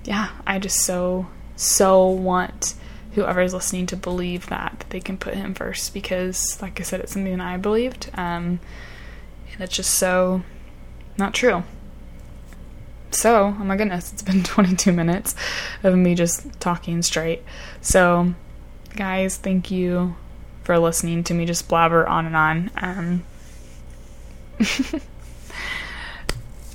yeah, 0.04 0.30
I 0.46 0.58
just 0.58 0.80
so, 0.80 1.28
so 1.54 2.08
want 2.08 2.74
whoever's 3.12 3.52
listening 3.52 3.86
to 3.86 3.96
believe 3.96 4.46
that, 4.46 4.76
that 4.78 4.90
they 4.90 4.98
can 5.00 5.18
put 5.18 5.34
him 5.34 5.54
first 5.54 5.92
because, 5.92 6.60
like 6.62 6.80
I 6.80 6.82
said, 6.82 7.00
it's 7.00 7.12
something 7.12 7.36
that 7.36 7.46
I 7.46 7.58
believed. 7.58 8.10
Um, 8.14 8.58
and 9.52 9.60
it's 9.60 9.76
just 9.76 9.94
so 9.94 10.42
not 11.18 11.34
true. 11.34 11.62
So, 13.10 13.54
oh 13.58 13.64
my 13.64 13.76
goodness, 13.76 14.10
it's 14.10 14.22
been 14.22 14.42
22 14.42 14.90
minutes 14.90 15.34
of 15.82 15.94
me 15.94 16.14
just 16.14 16.58
talking 16.60 17.02
straight. 17.02 17.42
So, 17.82 18.34
guys, 18.96 19.36
thank 19.36 19.70
you 19.70 20.16
for 20.64 20.78
listening 20.78 21.24
to 21.24 21.34
me 21.34 21.44
just 21.46 21.68
blabber 21.68 22.06
on 22.06 22.26
and 22.26 22.36
on. 22.36 22.70
Um, 22.76 23.24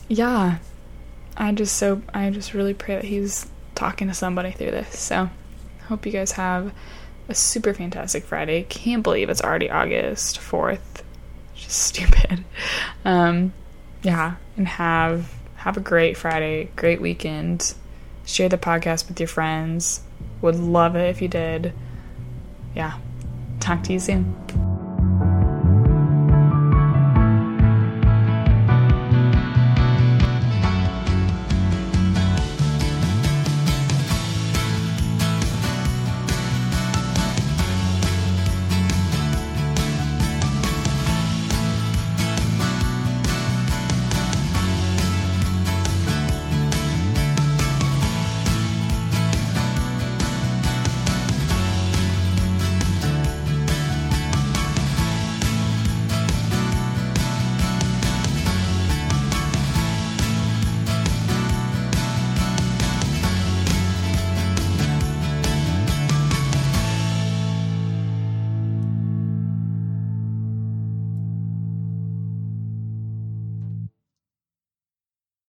yeah, 0.07 0.57
I 1.35 1.51
just 1.51 1.77
so 1.77 2.01
I 2.13 2.29
just 2.29 2.53
really 2.53 2.73
pray 2.73 2.95
that 2.95 3.05
he's 3.05 3.47
talking 3.75 4.07
to 4.07 4.13
somebody 4.13 4.51
through 4.51 4.71
this. 4.71 4.99
So, 4.99 5.29
hope 5.87 6.05
you 6.05 6.11
guys 6.11 6.33
have 6.33 6.73
a 7.29 7.35
super 7.35 7.73
fantastic 7.73 8.23
Friday. 8.23 8.63
Can't 8.63 9.03
believe 9.03 9.29
it's 9.29 9.41
already 9.41 9.69
August 9.69 10.39
4th. 10.39 11.03
Just 11.55 11.77
stupid. 11.83 12.43
Um, 13.05 13.53
yeah, 14.03 14.35
and 14.55 14.67
have 14.67 15.33
have 15.55 15.77
a 15.77 15.81
great 15.81 16.17
Friday, 16.17 16.69
great 16.75 17.01
weekend. 17.01 17.73
Share 18.25 18.49
the 18.49 18.57
podcast 18.57 19.07
with 19.07 19.19
your 19.19 19.27
friends. 19.27 20.01
Would 20.41 20.55
love 20.55 20.95
it 20.95 21.09
if 21.09 21.21
you 21.21 21.27
did. 21.27 21.73
Yeah. 22.75 22.99
Talk 23.67 23.83
to 23.83 23.91
you 23.91 23.99
soon. 23.99 24.66